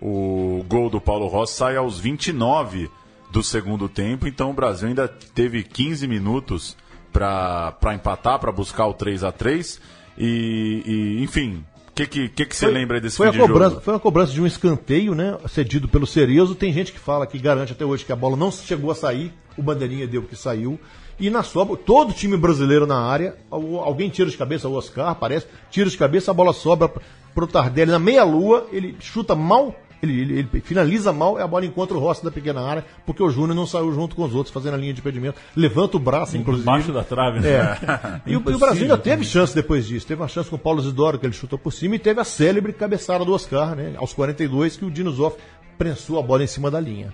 [0.00, 2.90] O gol do Paulo Rossi sai aos 29
[3.30, 6.76] do segundo tempo, então o Brasil ainda teve 15 minutos
[7.12, 9.80] para empatar, para buscar o 3 a 3
[10.18, 10.82] e,
[11.18, 13.94] e, enfim, o que, que, que, que você lembra desse Foi fim de cobrança, foi
[13.94, 15.36] uma cobrança de um escanteio, né?
[15.48, 16.54] Cedido pelo Cerezo.
[16.56, 19.32] Tem gente que fala que garante até hoje que a bola não chegou a sair.
[19.56, 20.78] O Bandeirinha deu que saiu.
[21.20, 25.14] E na sobra, todo time brasileiro na área, al- alguém tira de cabeça, o Oscar
[25.14, 26.90] parece, tira de cabeça, a bola sobra
[27.32, 29.72] pro Tardelli na meia-lua, ele chuta mal,
[30.04, 33.22] ele, ele- ele finaliza mal, e a bola encontra o Rossi da pequena área, porque
[33.22, 36.00] o Júnior não saiu junto com os outros, fazendo a linha de impedimento, levanta o
[36.00, 36.62] braço, inclusive.
[36.68, 37.48] Embaixo da trave, né?
[37.50, 37.74] É.
[38.30, 40.06] E, o, e o Brasil ainda teve chance depois disso.
[40.06, 42.24] Teve uma chance com o Paulo Isidoro, que ele chutou por cima, e teve a
[42.24, 43.94] célebre cabeçada do Oscar, né?
[43.96, 45.36] Aos 42, que o Dino Zoff
[45.76, 47.12] prensou a bola em cima da linha.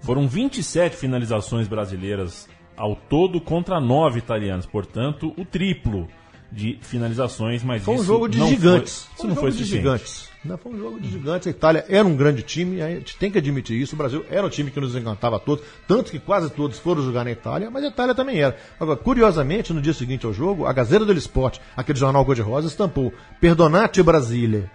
[0.00, 6.08] Foram 27 finalizações brasileiras ao todo contra 9 italianos, portanto, o triplo
[6.52, 9.04] de finalizações, mas Foi um jogo de gigantes.
[9.04, 9.82] Foi, isso um não jogo foi de suficiente.
[9.82, 10.30] gigantes.
[10.44, 11.46] Não, foi um jogo de gigantes.
[11.46, 13.94] A Itália era um grande time, a gente tem que admitir isso.
[13.94, 17.02] O Brasil era um time que nos encantava a todos, tanto que quase todos foram
[17.02, 18.56] jogar na Itália, mas a Itália também era.
[18.78, 23.12] Agora, curiosamente, no dia seguinte ao jogo, a Gazeta dello Sport, aquele jornal cor-de-rosa, estampou
[23.40, 24.70] Perdonate Brasília.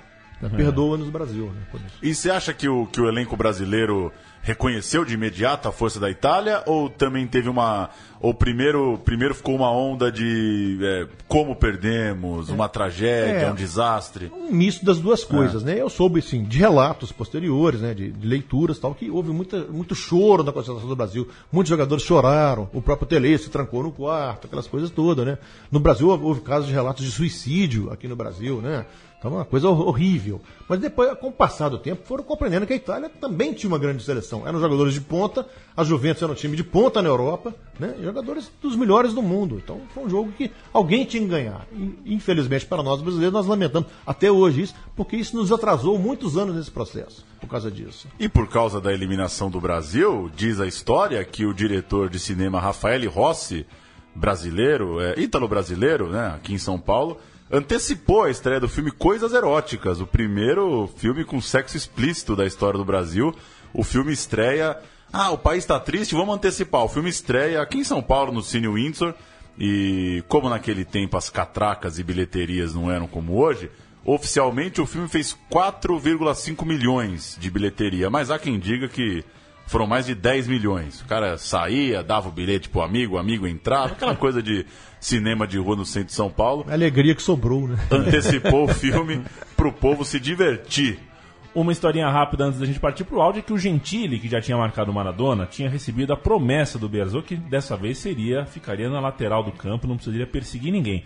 [0.56, 1.46] Perdoa-nos Brasil.
[1.46, 1.98] Né, por isso.
[2.02, 4.12] E você acha que o, que o elenco brasileiro
[4.42, 7.90] reconheceu de imediato a força da Itália ou também teve uma.
[8.22, 13.52] Ou primeiro, primeiro ficou uma onda de é, como perdemos, uma tragédia, É.
[13.52, 14.32] um desastre?
[14.34, 15.82] um misto das duas coisas, né?
[15.82, 17.94] Eu soube, assim, de relatos posteriores, né?
[17.94, 21.28] De, de leituras tal, que houve muita, muito choro na concentração do Brasil.
[21.52, 25.38] Muitos jogadores choraram, o próprio Tele se trancou no quarto, aquelas coisas todas, né?
[25.72, 28.86] No Brasil houve, houve casos de relatos de suicídio aqui no Brasil, né?
[29.18, 30.40] Então, uma coisa hor- horrível.
[30.70, 33.80] Mas depois, com o passar do tempo, foram compreendendo que a Itália também tinha uma
[33.80, 34.16] grande seleção.
[34.40, 34.48] seleção.
[34.48, 37.96] Eram jogadores de ponta, a Juventus era um time de ponta na Europa, né?
[38.02, 39.60] jogadores dos melhores do mundo.
[39.64, 41.66] Então foi um jogo que alguém tinha que ganhar.
[41.74, 46.38] E, infelizmente para nós brasileiros, nós lamentamos até hoje isso, porque isso nos atrasou muitos
[46.38, 48.08] anos nesse processo, por causa disso.
[48.20, 52.60] E por causa da eliminação do Brasil, diz a história que o diretor de cinema
[52.60, 53.66] Rafael Rossi,
[54.16, 57.18] brasileiro, é, ítalo-brasileiro, né, aqui em São Paulo,
[57.56, 62.78] antecipou a estreia do filme Coisas Eróticas, o primeiro filme com sexo explícito da história
[62.78, 63.34] do Brasil.
[63.74, 64.78] O filme estreia.
[65.12, 66.84] Ah, o país está triste, vamos antecipar.
[66.84, 69.14] O filme estreia aqui em São Paulo, no Cine Windsor.
[69.58, 73.72] E como naquele tempo as catracas e bilheterias não eram como hoje,
[74.04, 78.10] oficialmente o filme fez 4,5 milhões de bilheteria.
[78.10, 79.24] Mas há quem diga que
[79.66, 81.02] foram mais de 10 milhões.
[81.02, 84.66] O cara saía, dava o bilhete pro amigo, o amigo entrava, aquela coisa de
[85.00, 86.66] cinema de rua no centro de São Paulo.
[86.68, 87.78] A alegria que sobrou, né?
[87.92, 89.24] Antecipou o filme
[89.56, 91.00] pro povo se divertir.
[91.54, 94.42] Uma historinha rápida antes da gente partir pro áudio é que o Gentili, que já
[94.42, 98.90] tinha marcado o Maradona, tinha recebido a promessa do Berzot que dessa vez seria, ficaria
[98.90, 101.06] na lateral do campo, não precisaria perseguir ninguém.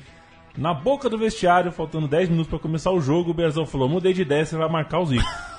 [0.58, 4.12] Na boca do vestiário, faltando 10 minutos para começar o jogo, o Berzot falou: mudei
[4.12, 5.24] de ideia, você vai marcar o Zico.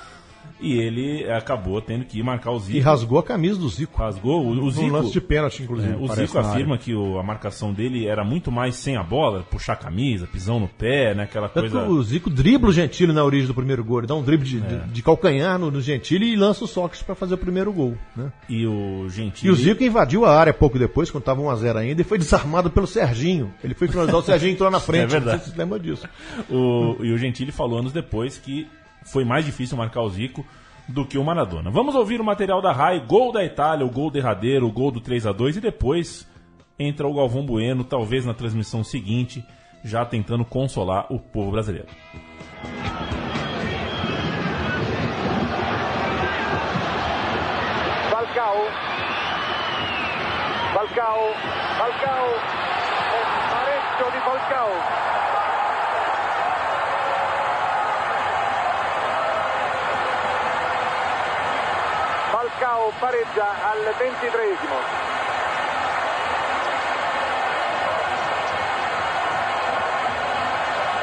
[0.61, 2.77] E ele acabou tendo que ir marcar o Zico.
[2.77, 3.97] E rasgou a camisa do Zico.
[3.97, 4.85] Rasgou o, o Zico.
[4.85, 5.93] Um lance de pênalti, inclusive.
[5.93, 9.43] É, o Zico afirma que o, a marcação dele era muito mais sem a bola,
[9.49, 11.23] puxar a camisa, pisão no pé, né?
[11.23, 11.87] Aquela Tanto coisa.
[11.89, 13.99] O Zico dribla o Gentili na origem do primeiro gol.
[13.99, 14.61] Ele dá um drible de, É.
[14.61, 17.97] de, de calcanhar no, no Gentili e lança o Sócrates para fazer o primeiro gol.
[18.15, 18.31] Né?
[18.47, 19.49] E o Gentili.
[19.49, 22.69] E o Zico invadiu a área pouco depois, quando estava 1x0 ainda, e foi desarmado
[22.69, 23.51] pelo Serginho.
[23.63, 25.03] Ele foi finalizar, o Serginho entrou na frente.
[25.03, 25.37] É verdade.
[25.37, 26.07] Não sei se você lembra disso.
[26.49, 28.67] O, e o Gentili falou anos depois que
[29.05, 30.45] foi mais difícil marcar o Zico
[30.87, 31.69] do que o Maradona.
[31.69, 34.99] Vamos ouvir o material da RAI, gol da Itália, o gol derradeiro, o gol do
[34.99, 36.27] 3 a 2 e depois
[36.77, 39.45] entra o Galvão Bueno, talvez na transmissão seguinte,
[39.83, 41.87] já tentando consolar o povo brasileiro.
[48.09, 48.57] Falcao.
[50.73, 51.50] Falcao.
[63.01, 64.75] Pareggia al ventitresimo.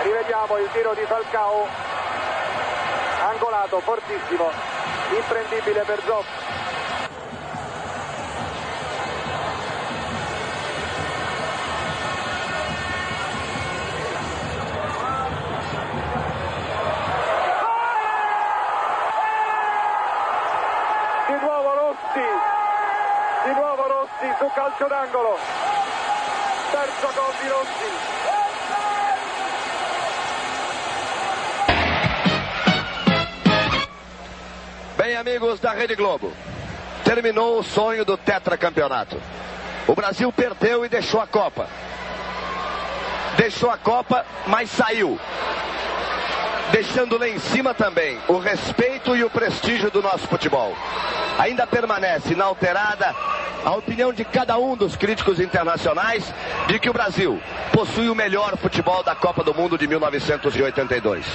[0.05, 1.67] Rivediamo il tiro di Falcao.
[3.27, 4.49] Angolato, fortissimo,
[5.17, 6.58] imprendibile per Zoff.
[24.49, 25.37] Su calcio d'angolo.
[26.71, 27.91] Terzo gol di Rossi.
[34.97, 36.33] Bem, amigos da Rede Globo,
[37.05, 39.21] terminou o sonho do tetracampeonato.
[39.87, 41.69] O Brasil perdeu e deixou a Copa.
[43.37, 45.21] Deixou a Copa, mas saiu.
[46.73, 50.75] Deixando lá em cima também o respeito e o prestígio do nosso futebol.
[51.39, 53.15] Ainda permanece inalterada
[53.65, 56.33] a opinião de cada um dos críticos internacionais
[56.67, 57.41] de que o Brasil
[57.73, 61.27] possui o melhor futebol da Copa do Mundo de 1982.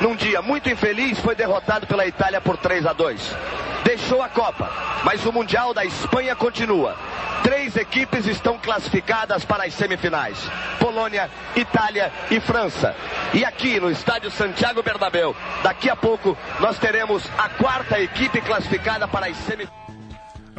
[0.00, 3.36] Num dia muito infeliz, foi derrotado pela Itália por 3 a 2.
[3.84, 4.70] Deixou a Copa,
[5.04, 6.96] mas o Mundial da Espanha continua.
[7.42, 10.38] Três equipes estão classificadas para as semifinais:
[10.78, 12.94] Polônia, Itália e França.
[13.32, 19.08] E aqui no estádio Santiago Bernabéu, daqui a pouco nós teremos a quarta equipe classificada
[19.08, 19.79] para as semifinais.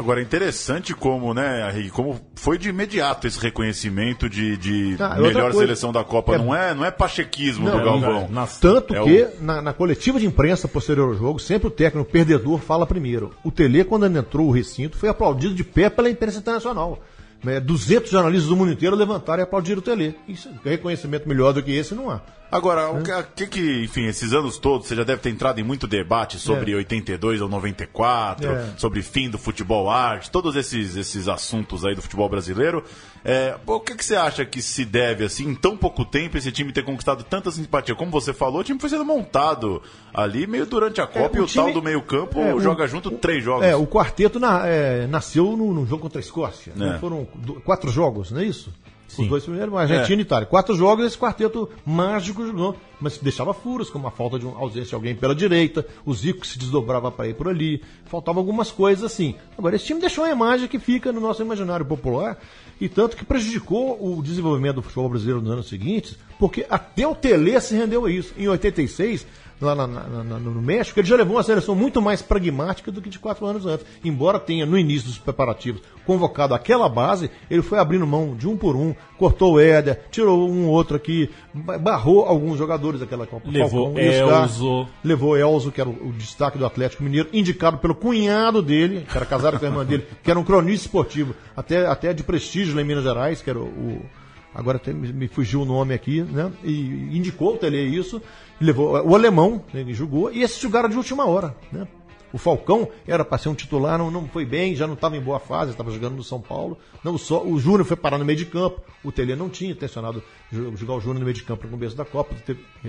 [0.01, 5.15] Agora, é interessante como, né, Henrique, como foi de imediato esse reconhecimento de, de Ah,
[5.15, 6.33] melhor coisa- seleção da Copa.
[6.35, 8.27] É- não, é, não é pachequismo Não, do Galvão.
[8.29, 12.09] não, Tanto É que, na, na coletiva de imprensa posterior ao jogo, sempre o técnico
[12.11, 13.31] perdedor fala primeiro.
[13.43, 16.99] O Tele, quando ele entrou o recinto, foi aplaudido de pé pela imprensa internacional.
[17.43, 20.15] Né, 200 jornalistas do mundo inteiro levantaram e aplaudiram o Tele.
[20.27, 22.21] Isso, reconhecimento melhor do que esse não há.
[22.51, 25.63] Agora, o que, que que, enfim, esses anos todos, você já deve ter entrado em
[25.63, 26.75] muito debate sobre É.
[26.75, 28.65] 82 ou 94, É.
[28.77, 32.83] sobre fim do futebol arte, todos esses, esses assuntos aí do futebol brasileiro.
[33.23, 36.51] É, o que, que você acha que se deve, assim, em tão pouco tempo, esse
[36.51, 37.93] time ter conquistado tanta simpatia?
[37.93, 39.81] Como você falou, o time foi sendo montado
[40.13, 42.87] ali meio durante a Copa o e o time- tal do meio-campo É, o- joga
[42.87, 43.65] junto três jogos.
[43.65, 46.73] É, o quarteto na- é, nasceu no, no jogo contra a Escócia.
[46.75, 46.95] né?
[46.95, 46.99] É.
[46.99, 47.25] Foram
[47.63, 48.73] quatro jogos, não é isso?
[49.07, 49.23] Sim.
[49.23, 50.45] Os dois primeiros, Argentina e Itália.
[50.47, 54.87] Quatro jogos, esse quarteto mágico jogou, mas deixava furos, como a falta de uma ausência
[54.89, 59.03] de alguém pela direita, o Zico se desdobrava para ir por ali, faltavam algumas coisas
[59.03, 59.35] assim.
[59.57, 62.37] Agora, esse time deixou uma imagem que fica no nosso imaginário popular,
[62.81, 67.13] e tanto que prejudicou o desenvolvimento do futebol brasileiro nos anos seguintes, porque até o
[67.13, 68.33] Tele se rendeu a isso.
[68.35, 69.27] Em 86,
[69.61, 73.01] lá na- na- na- no México, ele já levou uma seleção muito mais pragmática do
[73.01, 73.85] que de quatro anos antes.
[74.03, 78.57] Embora tenha, no início dos preparativos, convocado aquela base, ele foi abrindo mão de um
[78.57, 83.49] por um, cortou o Éder, tirou um outro aqui, ba- barrou alguns jogadores daquela Copa.
[83.49, 84.87] Levou Iscar, Elzo.
[85.03, 89.15] Levou Elzo, que era o, o destaque do Atlético Mineiro, indicado pelo cunhado dele, que
[89.15, 92.75] era casado com a irmã dele, que era um cronista esportivo, até, até de prestígio
[92.75, 93.63] lá em Minas Gerais, que era o.
[93.65, 94.05] o-
[94.53, 96.51] agora até me, fugiu o nome aqui, né?
[96.63, 98.21] E indicou o Tele isso,
[98.59, 101.87] levou o alemão, né, que jogou, e esses jogaram de última hora, né?
[102.33, 105.21] O Falcão era para ser um titular, não, não foi bem, já não estava em
[105.21, 106.77] boa fase, estava jogando no São Paulo.
[107.03, 108.79] Não só o Júnior foi parar no meio de campo.
[109.03, 111.93] O Tele não tinha intencionado jo- jogar o Júnior no meio de campo no começo
[111.93, 112.33] da Copa,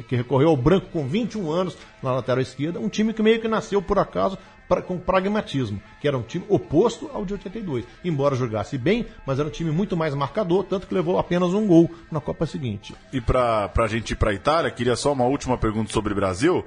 [0.06, 3.48] que recorreu ao branco com 21 anos na lateral esquerda, um time que meio que
[3.48, 4.38] nasceu por acaso
[4.74, 7.84] pra- com pragmatismo, que era um time oposto ao de 82.
[8.04, 11.66] Embora jogasse bem, mas era um time muito mais marcador, tanto que levou apenas um
[11.66, 12.94] gol na Copa seguinte.
[13.12, 16.64] E pra, pra gente ir pra Itália, queria só uma última pergunta sobre Brasil.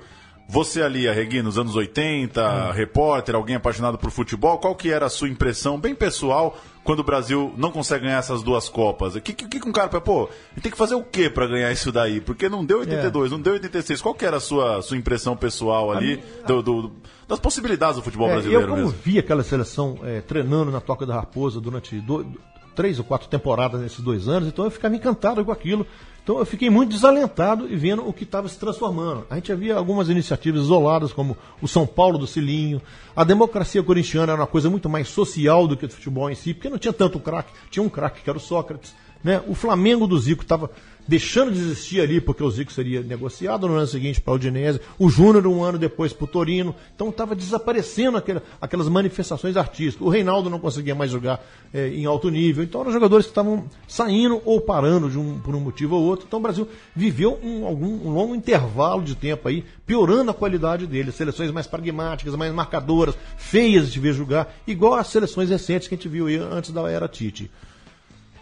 [0.47, 5.09] Você ali, Arregui, nos anos 80, repórter, alguém apaixonado por futebol, qual que era a
[5.09, 9.15] sua impressão, bem pessoal, quando o Brasil não consegue ganhar essas duas Copas?
[9.15, 11.71] O que, que, que um cara, pô, ele tem que fazer o quê pra ganhar
[11.71, 12.21] isso daí?
[12.21, 13.99] Porque não deu 82, não deu 86.
[14.03, 16.91] Qual que era a sua, sua impressão pessoal ali, do- do-
[17.27, 18.97] das possibilidades do futebol É, brasileiro eu, como mesmo?
[19.03, 22.25] vi aquela seleção é, treinando na Toca da Raposa durante do-
[22.75, 25.87] três ou quatro temporadas nesses dois anos, então eu ficava encantado com aquilo.
[26.23, 29.25] Então eu fiquei muito desalentado e vendo o que estava se transformando.
[29.29, 32.81] A gente havia algumas iniciativas isoladas, como o São Paulo do Cilinho.
[33.15, 36.53] A democracia corintiana era uma coisa muito mais social do que o futebol em si,
[36.53, 37.53] porque não tinha tanto craque.
[37.69, 38.93] Tinha um craque que era o Sócrates.
[39.23, 39.41] Né?
[39.47, 40.69] O Flamengo do Zico estava
[41.07, 44.79] deixando de existir ali, porque o Zico seria negociado no ano seguinte para o Udinese,
[44.97, 50.05] o Júnior um ano depois para o Torino, então estava desaparecendo aquela- aquelas manifestações artísticas.
[50.05, 51.43] O Reinaldo não conseguia mais jogar
[51.73, 55.53] eh, em alto nível, então eram jogadores que estavam saindo ou parando de um, por
[55.55, 56.25] um motivo ou outro.
[56.25, 60.87] Então o Brasil viveu um, algum, um longo intervalo de tempo aí, piorando a qualidade
[60.87, 61.11] dele.
[61.11, 65.97] Seleções mais pragmáticas, mais marcadoras, feias de ver jogar, igual as seleções recentes que a
[65.97, 67.51] gente viu aí antes da era Tite.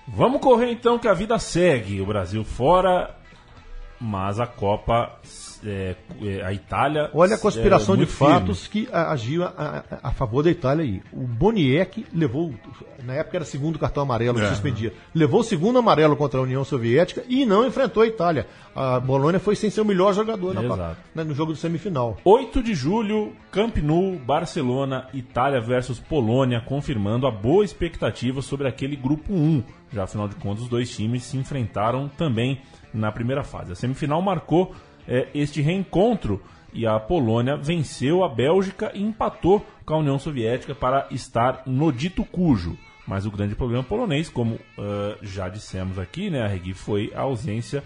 [0.07, 2.01] Vamos correr então que a vida segue.
[2.01, 3.15] O Brasil fora,
[4.05, 5.11] mas a Copa,
[5.65, 7.09] é, é, a Itália.
[7.13, 8.33] Olha a conspiração é, de muito firme.
[8.33, 9.47] fatos que agiu a,
[9.91, 11.01] a- a favor da Itália aí.
[11.13, 12.53] O Boniek levou,
[13.03, 14.49] na época era segundo cartão amarelo que É.
[14.49, 18.45] suspendia, levou o segundo amarelo contra a União Soviética e não enfrentou a Itália.
[18.75, 20.97] A Bolônia foi sem ser o melhor jogador na, Exato.
[21.15, 22.17] na- no jogo de semifinal.
[22.25, 28.97] 8 de julho, Camp Nou, Barcelona, Itália versus Polônia, confirmando a boa expectativa sobre aquele
[28.97, 29.63] grupo 1.
[29.93, 32.59] Já afinal de contas, os dois times se enfrentaram também
[32.93, 33.71] na primeira fase.
[33.71, 34.75] A semifinal marcou
[35.07, 36.41] eh, este reencontro
[36.73, 41.91] e a Polônia venceu a Bélgica e empatou com a União Soviética para estar no
[41.91, 42.77] dito cujo.
[43.07, 47.21] Mas o grande problema polonês, como ah, já dissemos aqui, né, a Regui, foi a
[47.21, 47.83] ausência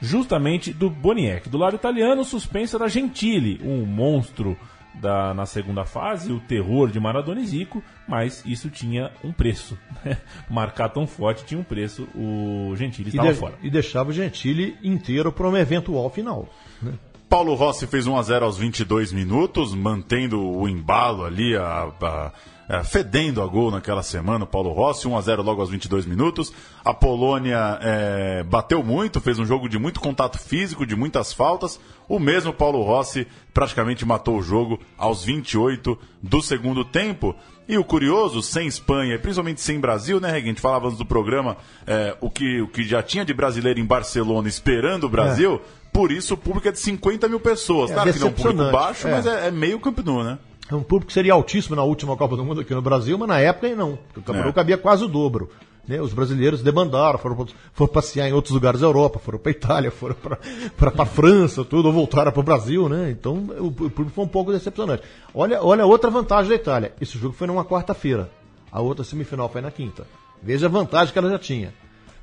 [0.00, 1.48] justamente do Boniek.
[1.48, 4.56] Do lado italiano, o suspenso era Gentili, um monstro
[4.94, 9.78] da, na segunda fase, o terror de Maradona e Zico, mas isso tinha um preço.
[10.04, 10.18] né?
[10.50, 13.54] Marcar tão forte tinha um preço, o Gentili E, estava fora.
[13.62, 16.48] e deixava o Gentili inteiro para uma eventual final.
[16.82, 16.94] né?
[17.28, 22.32] Paulo Rossi fez 1 a 0 aos 22 minutos, mantendo o embalo ali, a, a-
[22.68, 24.44] a- fedendo a gol naquela semana.
[24.44, 26.52] o Paulo Rossi, 1 a 0 logo aos 22 minutos.
[26.84, 31.80] A Polônia é, bateu muito, fez um jogo de muito contato físico, de muitas faltas.
[32.08, 37.34] O mesmo Paulo Rossi praticamente matou o jogo aos 28 do segundo tempo.
[37.68, 40.46] E o curioso, sem Espanha e principalmente sem Brasil, né, Regui?
[40.46, 43.78] A gente falava antes do programa é, o, que, o que já tinha de brasileiro
[43.78, 45.60] em Barcelona esperando o Brasil.
[45.92, 47.90] Por isso o público é de 50 mil pessoas.
[47.90, 49.10] É claro que não é um público baixo, é.
[49.10, 50.38] mas é, é meio Camp Nou, né?
[50.70, 53.28] É um público que seria altíssimo na última Copa do Mundo aqui no Brasil, mas
[53.28, 53.98] na época não.
[54.16, 54.52] O Camarão É.
[54.52, 55.50] cabia quase o dobro.
[55.86, 56.00] né?
[56.02, 60.14] Os brasileiros debandaram, foram, foram passear em outros lugares da Europa, foram para Itália, foram
[60.14, 63.10] para a França, tudo, ou voltaram para o Brasil, né?
[63.10, 65.02] Então o, o público foi um pouco decepcionante.
[65.34, 66.92] Olha, olha outra vantagem da Itália.
[67.00, 68.30] Esse jogo foi numa quarta-feira.
[68.70, 70.06] A outra semifinal foi na quinta.
[70.42, 71.72] Veja a vantagem que ela já tinha.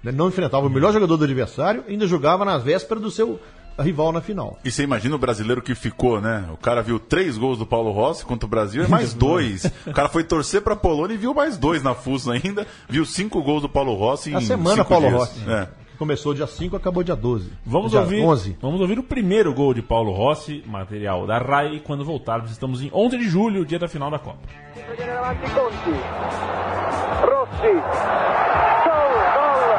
[0.03, 0.11] Né?
[0.11, 3.39] Não enfrentava o melhor jogador do adversário, ainda jogava na véspera do seu
[3.79, 4.57] rival na final.
[4.63, 6.45] E você imagina o brasileiro que ficou, né?
[6.51, 9.65] O cara viu três gols do Paulo Rossi contra o Brasil e mais dois.
[9.85, 12.65] O cara foi torcer pra Polônia e viu mais dois na fuça ainda.
[12.87, 15.19] Viu cinco gols do Paulo Rossi em A semana cinco Paulo dias.
[15.19, 15.49] Rossi.
[15.49, 15.67] É.
[15.91, 17.53] Que começou dia 5 acabou dia 12.
[17.65, 18.57] Vamos dia ouvir, 11.
[18.61, 22.51] vamos ouvir o primeiro gol de Paulo Rossi, material da RAI, quando voltarmos.
[22.51, 24.39] Estamos em 11 de julho, dia da final da Copa.
[27.21, 27.71] Rossi.
[28.83, 29.75] Gol, gol.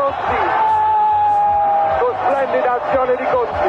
[0.00, 0.53] Rossi.
[2.24, 3.68] Splendida azione di Conti.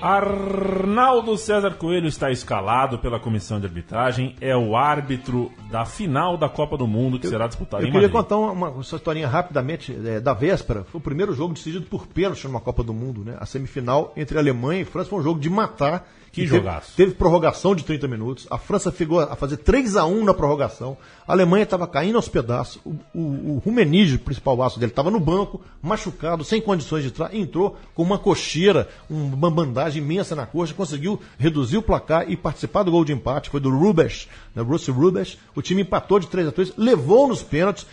[0.00, 6.48] Arnaldo César Coelho está escalado pela comissão de arbitragem, é o árbitro da final da
[6.48, 8.20] Copa do Mundo que será disputada Eu em queria Madrid.
[8.28, 10.82] contar uma, uma historinha rapidamente é, da véspera.
[10.84, 13.36] Foi o primeiro jogo decidido por pênalti numa Copa do Mundo, né?
[13.38, 16.04] A semifinal entre Alemanha e França foi um jogo de matar.
[16.32, 16.92] Que E teve- jogaço.
[16.96, 18.46] Teve, prorrogação de 30 minutos.
[18.50, 20.96] A França chegou a fazer 3 a 1 na prorrogação.
[21.28, 22.80] A Alemanha estava caindo aos pedaços.
[22.86, 27.34] O, o, o principal aço dele, estava no banco, machucado, sem condições de entrar.
[27.34, 32.34] Entrou com uma cocheira, um- uma bandagem imensa na coxa, conseguiu reduzir o placar e
[32.34, 33.50] participar do gol de empate.
[33.50, 34.62] Foi do Rubens, né?
[34.62, 35.38] Russell Rubens.
[35.54, 37.86] O time empatou de 3 a 3 levou nos pênaltis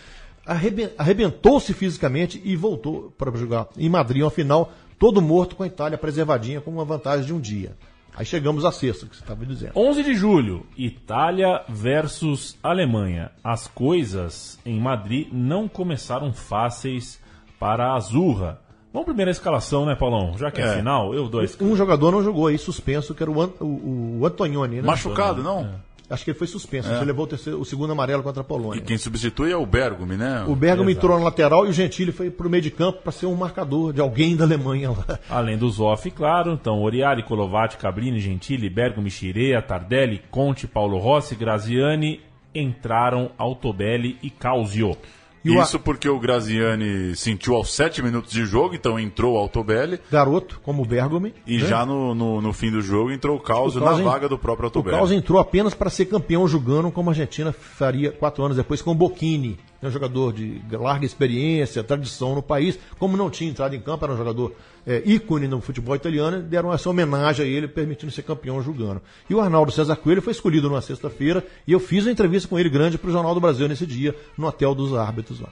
[0.46, 5.66] arreben- arrebentou-se fisicamente e voltou para jogar em Madrid, uma final, todo morto com a
[5.66, 7.76] Itália preservadinha com uma vantagem de um dia.
[8.16, 9.72] Aí chegamos à sexta, que você estava dizendo.
[9.76, 13.30] 11 de julho, Itália versus Alemanha.
[13.42, 17.20] As coisas em Madrid não começaram fáceis
[17.58, 18.60] para a Azurra.
[18.92, 20.36] Vamos primeiro a escalação, né, Paulão?
[20.36, 20.76] Já que é, É.
[20.76, 21.72] final, eu dou a escalação.
[21.72, 24.82] Um jogador não jogou aí, suspenso, que era o, An- o, o Antonioni, né?
[24.82, 25.70] Machucado, não?
[26.10, 26.90] Acho que ele foi suspenso.
[26.90, 26.96] É.
[26.96, 28.82] Ele levou o, terceiro- o segundo amarelo contra a E Polônia.
[28.82, 30.44] quem substitui é o Bergumi, né?
[30.48, 30.90] O Exato.
[30.90, 33.92] entrou na lateral e o Gentili foi pro meio de campo para ser um marcador
[33.92, 35.18] de alguém da Alemanha lá.
[35.30, 41.36] Além dos off, claro, então Oriari, Colovati, Cabrini, Gentili, Bergo, Michirea, Tardelli, Conte, Paulo Rossi,
[41.36, 42.20] Graziani
[42.52, 44.96] entraram Altobelli e Causio.
[45.44, 49.38] E o Isso porque o Graziani sentiu aos sete minutos de jogo, então entrou o
[49.38, 49.98] Altobelli.
[50.10, 51.34] Garoto, como o Bergome.
[51.46, 51.66] E né?
[51.66, 54.38] já no, no, no fim do jogo entrou o Caos O na en- vaga do
[54.38, 54.96] próprio O Altobelli.
[54.98, 58.90] Caos entrou apenas para ser campeão jogando como a Argentina faria quatro anos depois com
[58.90, 59.58] o Bocchini.
[59.82, 62.78] É um jogador de larga experiência, tradição no país.
[62.98, 64.54] Como não tinha entrado em campo, era um jogador
[64.86, 69.00] é, ícone no futebol italiano, deram essa homenagem a ele, permitindo ser campeão jogando.
[69.28, 72.58] E o Arnaldo César Coelho foi escolhido numa sexta-feira e eu fiz uma entrevista com
[72.58, 75.48] ele grande para o Jornal do Brasil nesse dia, no hotel dos árbitros lá.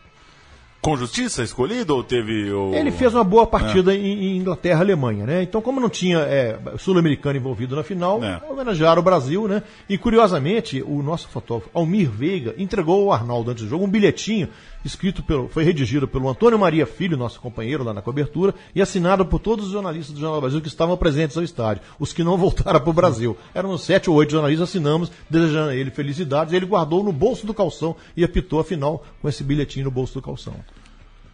[0.88, 2.72] Com justiça escolhido ou teve o...
[2.72, 5.42] Ele fez uma boa partida em, em Inglaterra e Alemanha, né?
[5.42, 8.40] Então, como não tinha é, sul-americano envolvido na final, É.
[8.48, 9.62] homenagearam o Brasil, né?
[9.86, 14.48] E curiosamente, o nosso fotógrafo Almir Veiga entregou ao Arnaldo antes do jogo um bilhetinho
[14.82, 19.26] escrito pelo, foi redigido pelo Antônio Maria Filho, nosso companheiro lá na cobertura, e assinado
[19.26, 22.24] por todos os jornalistas do Jornal do Brasil que estavam presentes ao estádio, os que
[22.24, 23.36] não voltaram para o Brasil.
[23.54, 27.46] Eram sete ou oito jornalistas, assinamos, desejando a ele felicidades, e ele guardou no bolso
[27.46, 30.54] do calção e apitou a final com esse bilhetinho no bolso do calção.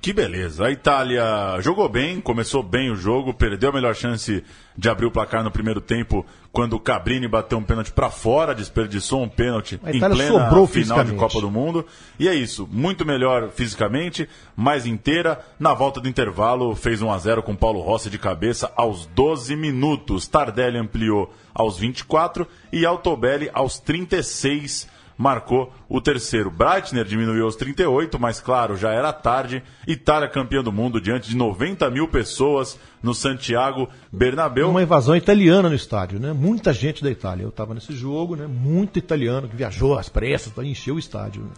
[0.05, 0.66] Que beleza.
[0.66, 1.24] A Itália
[1.62, 4.44] jogou bem, começou bem o jogo, perdeu a melhor chance
[4.76, 8.55] de abrir o placar no primeiro tempo quando o Cabrini bateu um pênalti para fora,
[8.55, 11.14] desperdiçou um pênalti em plena final de.
[11.14, 11.86] Copa do Mundo.
[12.18, 15.40] E é isso, muito melhor fisicamente, mais inteira.
[15.59, 19.57] Na volta do intervalo, fez 1 a 0 com Paulo Rossi de cabeça aos 12
[19.57, 20.28] minutos.
[20.28, 24.86] Tardelli ampliou aos 24 e Altobelli aos 36
[25.17, 26.51] marcou o terceiro.
[26.51, 29.62] Breitner diminuiu aos 38, mas claro, já era tarde.
[29.87, 34.71] Itália campeã do mundo diante de 90 mil pessoas no Santiago Bernabéu.
[34.71, 36.33] Uma invasão italiana no estádio, né?
[36.33, 37.45] Muita gente da Itália.
[37.45, 38.47] Eu estava nesse jogo, né?
[38.47, 41.43] Muito italiano que viajou às pressas para encher o estádio.
[41.43, 41.51] né?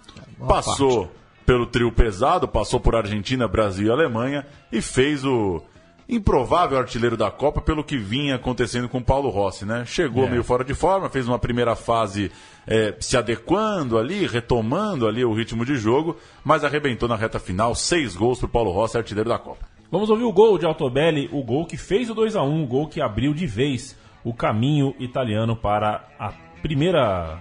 [0.46, 1.18] Passou parte.
[1.46, 5.62] pelo trio pesado, passou por Argentina, Brasil e Alemanha e fez o
[6.08, 9.84] improvável artilheiro da Copa pelo que vinha acontecendo com o Paulo Rossi, né?
[9.84, 10.30] Chegou É.
[10.30, 12.30] meio fora de forma, fez uma primeira fase
[12.66, 17.74] eh, se adequando ali, retomando ali o ritmo de jogo, mas arrebentou na reta final,
[17.74, 19.66] seis gols para o Paulo Rossi, artilheiro da Copa.
[19.90, 22.66] Vamos ouvir o gol de Altobelli, o gol que fez o 2 a 1 o
[22.66, 27.40] gol que abriu de vez o caminho italiano para a primeira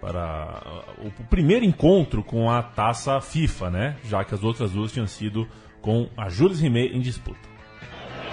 [0.00, 0.62] para
[1.04, 3.96] o primeiro encontro com a taça FIFA, né?
[4.04, 5.46] Já que as outras duas tinham sido
[5.80, 7.49] com a Jules Rimet em disputa.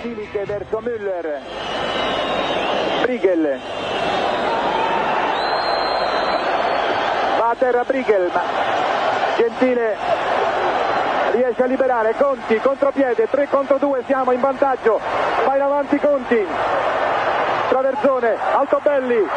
[0.01, 1.41] Silic verso Müller.
[3.01, 3.59] Brigel.
[7.37, 8.41] Va a terra Brigel, ma
[9.37, 9.95] Gentile
[11.31, 14.99] riesce a liberare Conti, contropiede, 3 contro 2, siamo in vantaggio.
[15.45, 16.45] Va in avanti Conti.
[17.69, 19.27] Traversone, Altobelli.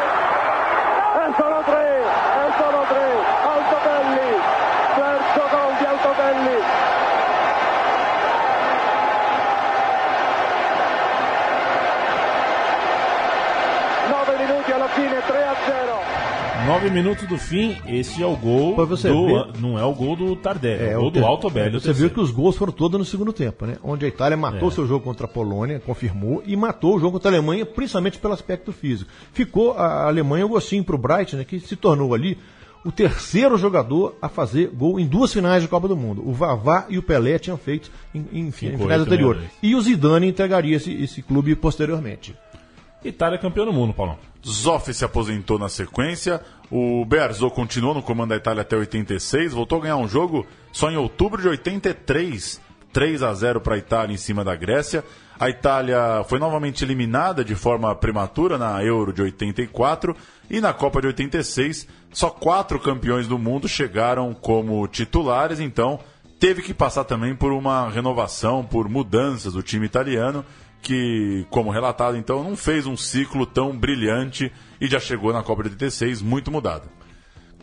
[16.61, 16.67] 0.
[16.67, 19.25] Nove minutos do fim, esse é o gol Pra você do.
[19.25, 19.59] ver.
[19.61, 21.77] Não é o gol do Tardelli, é, o gol ter- do Altobelli.
[21.77, 23.77] o Você viu que os gols foram todos no segundo tempo, né?
[23.83, 24.71] Onde a Itália matou É.
[24.71, 28.33] seu jogo contra a Polônia, confirmou, e matou o jogo contra a Alemanha, principalmente pelo
[28.33, 29.09] aspecto físico.
[29.33, 31.43] Ficou a Alemanha um gostinho pro Bright, né?
[31.43, 32.37] Que se tornou ali
[32.83, 36.23] o terceiro jogador a fazer gol em duas finais de Copa do Mundo.
[36.27, 39.43] O Vavá e o Pelé tinham feito em, em, em finais anteriores.
[39.61, 42.35] E o Zidane entregaria esse, esse clube posteriormente.
[43.05, 44.17] Itália campeão do mundo, Paulão.
[44.45, 46.41] Zoff se aposentou na sequência.
[46.69, 49.53] O Bearzot continuou no comando da Itália até 86.
[49.53, 52.61] Voltou a ganhar um jogo só em outubro de 83.
[52.91, 55.03] 3 a 0 para a Itália em cima da Grécia.
[55.39, 60.15] A Itália foi novamente eliminada de forma prematura na Euro de 84
[60.49, 61.87] e na Copa de 86.
[62.11, 65.99] Só quatro campeões do mundo chegaram como titulares, então
[66.39, 70.45] teve que passar também por uma renovação, por mudanças do time italiano,
[70.81, 75.63] que, como relatado, então, não fez um ciclo tão brilhante e já chegou na Copa
[75.63, 76.85] de 86 muito mudada.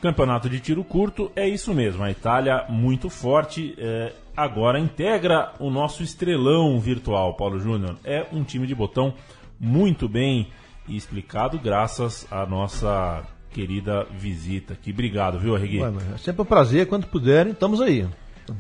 [0.01, 2.05] Campeonato de tiro curto é isso mesmo.
[2.05, 3.75] A Itália muito forte.
[3.77, 7.97] É, agora integra o nosso estrelão virtual, Paulo Júnior.
[8.05, 9.12] É um time de botão
[9.59, 10.49] muito bem
[10.89, 14.93] explicado, graças à nossa querida visita aqui.
[14.93, 15.81] Obrigado, viu, Arregui?
[16.14, 18.07] É sempre um prazer, quando puderem, estamos aí.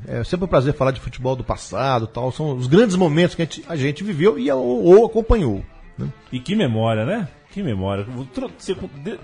[0.06, 2.32] É sempre um prazer falar de futebol do passado tal.
[2.32, 5.62] São os grandes momentos que a gente, a gente viveu e ou, ou acompanhou.
[5.96, 6.08] Né?
[6.32, 7.28] E que memória, né?
[7.50, 8.06] Que memória.
[8.58, 8.76] Você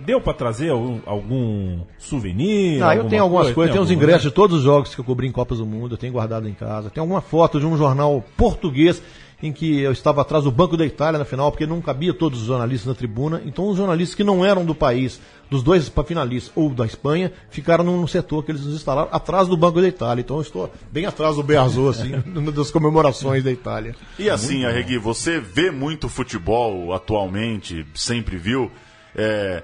[0.04, 2.82] deu para trazer algum, algum souvenir?
[2.82, 3.54] Ah, eu tenho algumas coisa?
[3.54, 3.72] coisas.
[3.74, 5.94] Tem, tem uns ingressos de todos os jogos que eu cobri em Copas do Mundo.
[5.94, 6.88] Eu tenho guardado em casa.
[6.90, 9.02] Tem alguma foto de um jornal português
[9.42, 12.40] em que eu estava atrás do Banco da Itália na final, porque não cabia todos
[12.40, 13.42] os jornalistas na tribuna.
[13.44, 15.20] Então, os jornalistas que não eram do país,
[15.50, 19.56] dos dois finalistas ou da Espanha, ficaram num setor que eles nos instalaram atrás do
[19.56, 20.22] Banco da Itália.
[20.22, 22.12] Então, eu estou bem atrás do Beazô, assim,
[22.54, 23.94] das comemorações da Itália.
[24.18, 28.70] E assim, Arregui, você vê muito futebol atualmente, sempre viu.
[29.16, 29.62] É,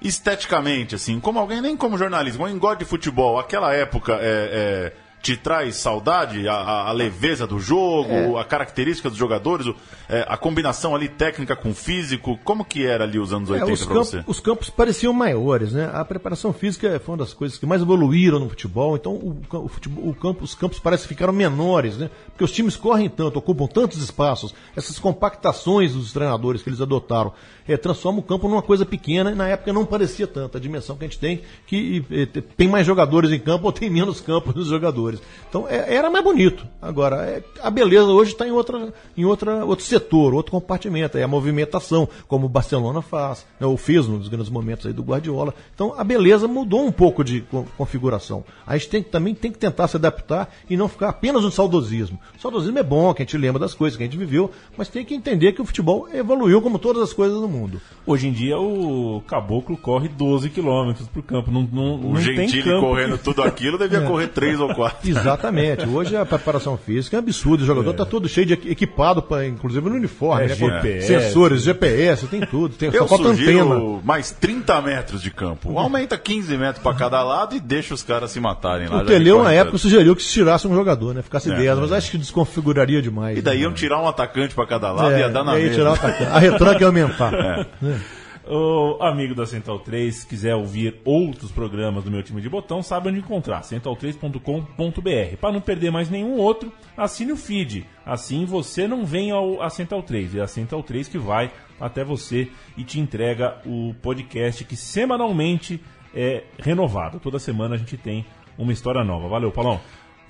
[0.00, 4.92] esteticamente, assim, como alguém, nem como jornalista, alguém gosta de futebol, aquela época é, é
[5.22, 6.48] te traz saudade?
[6.48, 8.40] A, a leveza do jogo, é.
[8.40, 9.72] a característica dos jogadores,
[10.08, 12.38] é, a combinação ali técnica com físico?
[12.44, 14.24] Como que era ali os anos 80 é, para você?
[14.26, 15.88] Os campos pareciam maiores, né?
[15.94, 19.68] A preparação física foi uma das coisas que mais evoluíram no futebol, então o, o,
[19.68, 22.10] futebol, o campo, os campos parecem ficaram menores, né?
[22.26, 27.32] Porque os times correm tanto, ocupam tantos espaços, essas compactações dos treinadores que eles adotaram
[27.66, 30.96] é, transforma o campo numa coisa pequena e na época não parecia tanto a dimensão
[30.96, 34.52] que a gente tem, que é, tem mais jogadores em campo ou tem menos campo
[34.54, 35.11] nos jogadores.
[35.48, 36.66] Então é, era mais bonito.
[36.80, 41.22] Agora, é, a beleza hoje está em, outra, em outra, outro setor, outro compartimento, é
[41.22, 45.54] a movimentação, como o Barcelona faz, né, ou fez nos grandes momentos aí do Guardiola.
[45.74, 47.44] Então a beleza mudou um pouco de
[47.76, 48.44] configuração.
[48.66, 52.18] A gente tem, também tem que tentar se adaptar e não ficar apenas no saudosismo.
[52.36, 54.88] O saudosismo é bom, que a gente lembra das coisas que a gente viveu, mas
[54.88, 57.80] tem que entender que o futebol evoluiu como todas as coisas no mundo.
[58.06, 61.50] Hoje em dia o Caboclo corre 12 quilômetros pro campo.
[61.50, 64.06] Não, não, o não Gentili correndo tudo aquilo devia é.
[64.06, 65.01] correr 3 ou 4.
[65.04, 65.86] Exatamente.
[65.86, 67.62] Hoje a preparação física é absurda.
[67.62, 68.06] O jogador está é.
[68.06, 70.54] todo cheio de equipado, pra, inclusive no uniforme, é, né?
[70.54, 72.74] GPS, sensores, GPS, tem tudo.
[72.74, 74.00] Tem, Eu só antena.
[74.04, 75.78] mais 30 metros de campo.
[75.78, 79.02] Aumenta 15 metros para cada lado e deixa os caras se matarem lá.
[79.02, 81.22] O Teleu, na época, sugeriu que se tirasse um jogador, né?
[81.22, 83.38] Ficasse é, 10, mas acho que desconfiguraria demais.
[83.38, 83.64] E daí né?
[83.64, 85.74] iam tirar um atacante para cada lado e ia dar na mesma.
[85.74, 86.30] Tirar um atacante.
[86.30, 87.32] A retranca ia aumentar.
[87.82, 88.21] É.
[88.44, 93.08] O amigo da Central 3 quiser ouvir outros programas do meu time de botão, sabe
[93.08, 95.36] onde encontrar, central3.com.br.
[95.40, 97.86] Para não perder mais nenhum outro, assine o feed.
[98.04, 102.04] Assim você não vem ao, a Central 3, é a Central 3 que vai até
[102.04, 105.80] você e te entrega o podcast que semanalmente
[106.14, 107.20] é renovado.
[107.20, 108.26] Toda semana a gente tem
[108.58, 109.28] uma história nova.
[109.28, 109.80] Valeu, Paulão.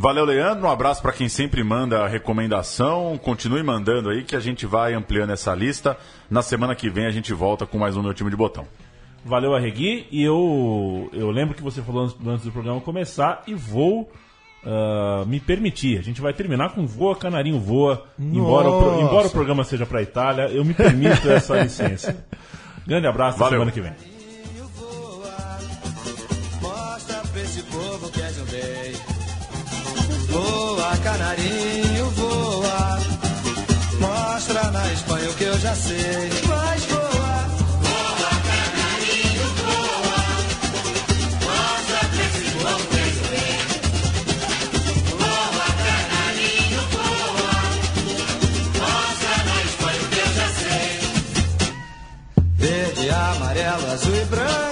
[0.02, 0.66] Valeu, Leandro.
[0.66, 3.16] Um abraço para quem sempre manda recomendação.
[3.22, 5.96] Continue mandando aí que a gente vai ampliando essa lista.
[6.28, 8.66] Na semana que vem a gente volta com mais um meu time de botão.
[9.24, 10.08] Valeu, Arregui.
[10.10, 14.10] E eu, eu lembro que você falou antes do programa começar e vou
[14.64, 16.00] uh, me permitir.
[16.00, 18.04] A gente vai terminar com Voa Canarinho Voa.
[18.18, 22.26] Embora o, embora o programa seja para Itália, eu me permito essa licença.
[22.84, 23.40] Grande abraço.
[23.40, 23.92] Até semana que vem.
[34.72, 36.30] Na Espanha o que eu já sei.
[36.48, 37.02] Mas voa.
[37.82, 40.20] Voa, canarinho, voa.
[42.12, 43.52] Que eu sei.
[45.20, 47.54] Voa, canarinho, voa.
[48.80, 50.90] Mostra na Espanha o que eu já sei.
[52.56, 54.71] Verde, amarelo, azul e branco.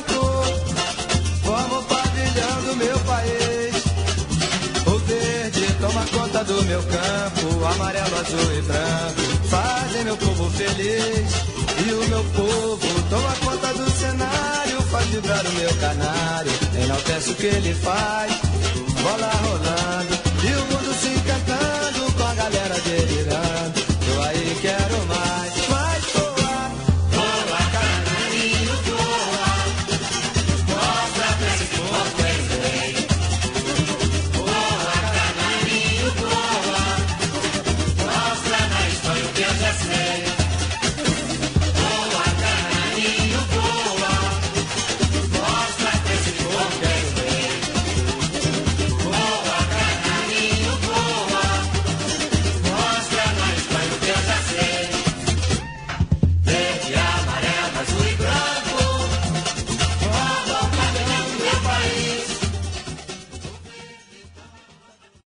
[6.71, 11.31] meu campo, amarelo, azul e branco, fazem meu povo feliz.
[11.85, 16.53] E o meu povo toma conta do cenário, faz vibrar o meu canário,
[16.85, 18.33] enaltece o que ele faz.
[19.03, 20.20] Bola rolando,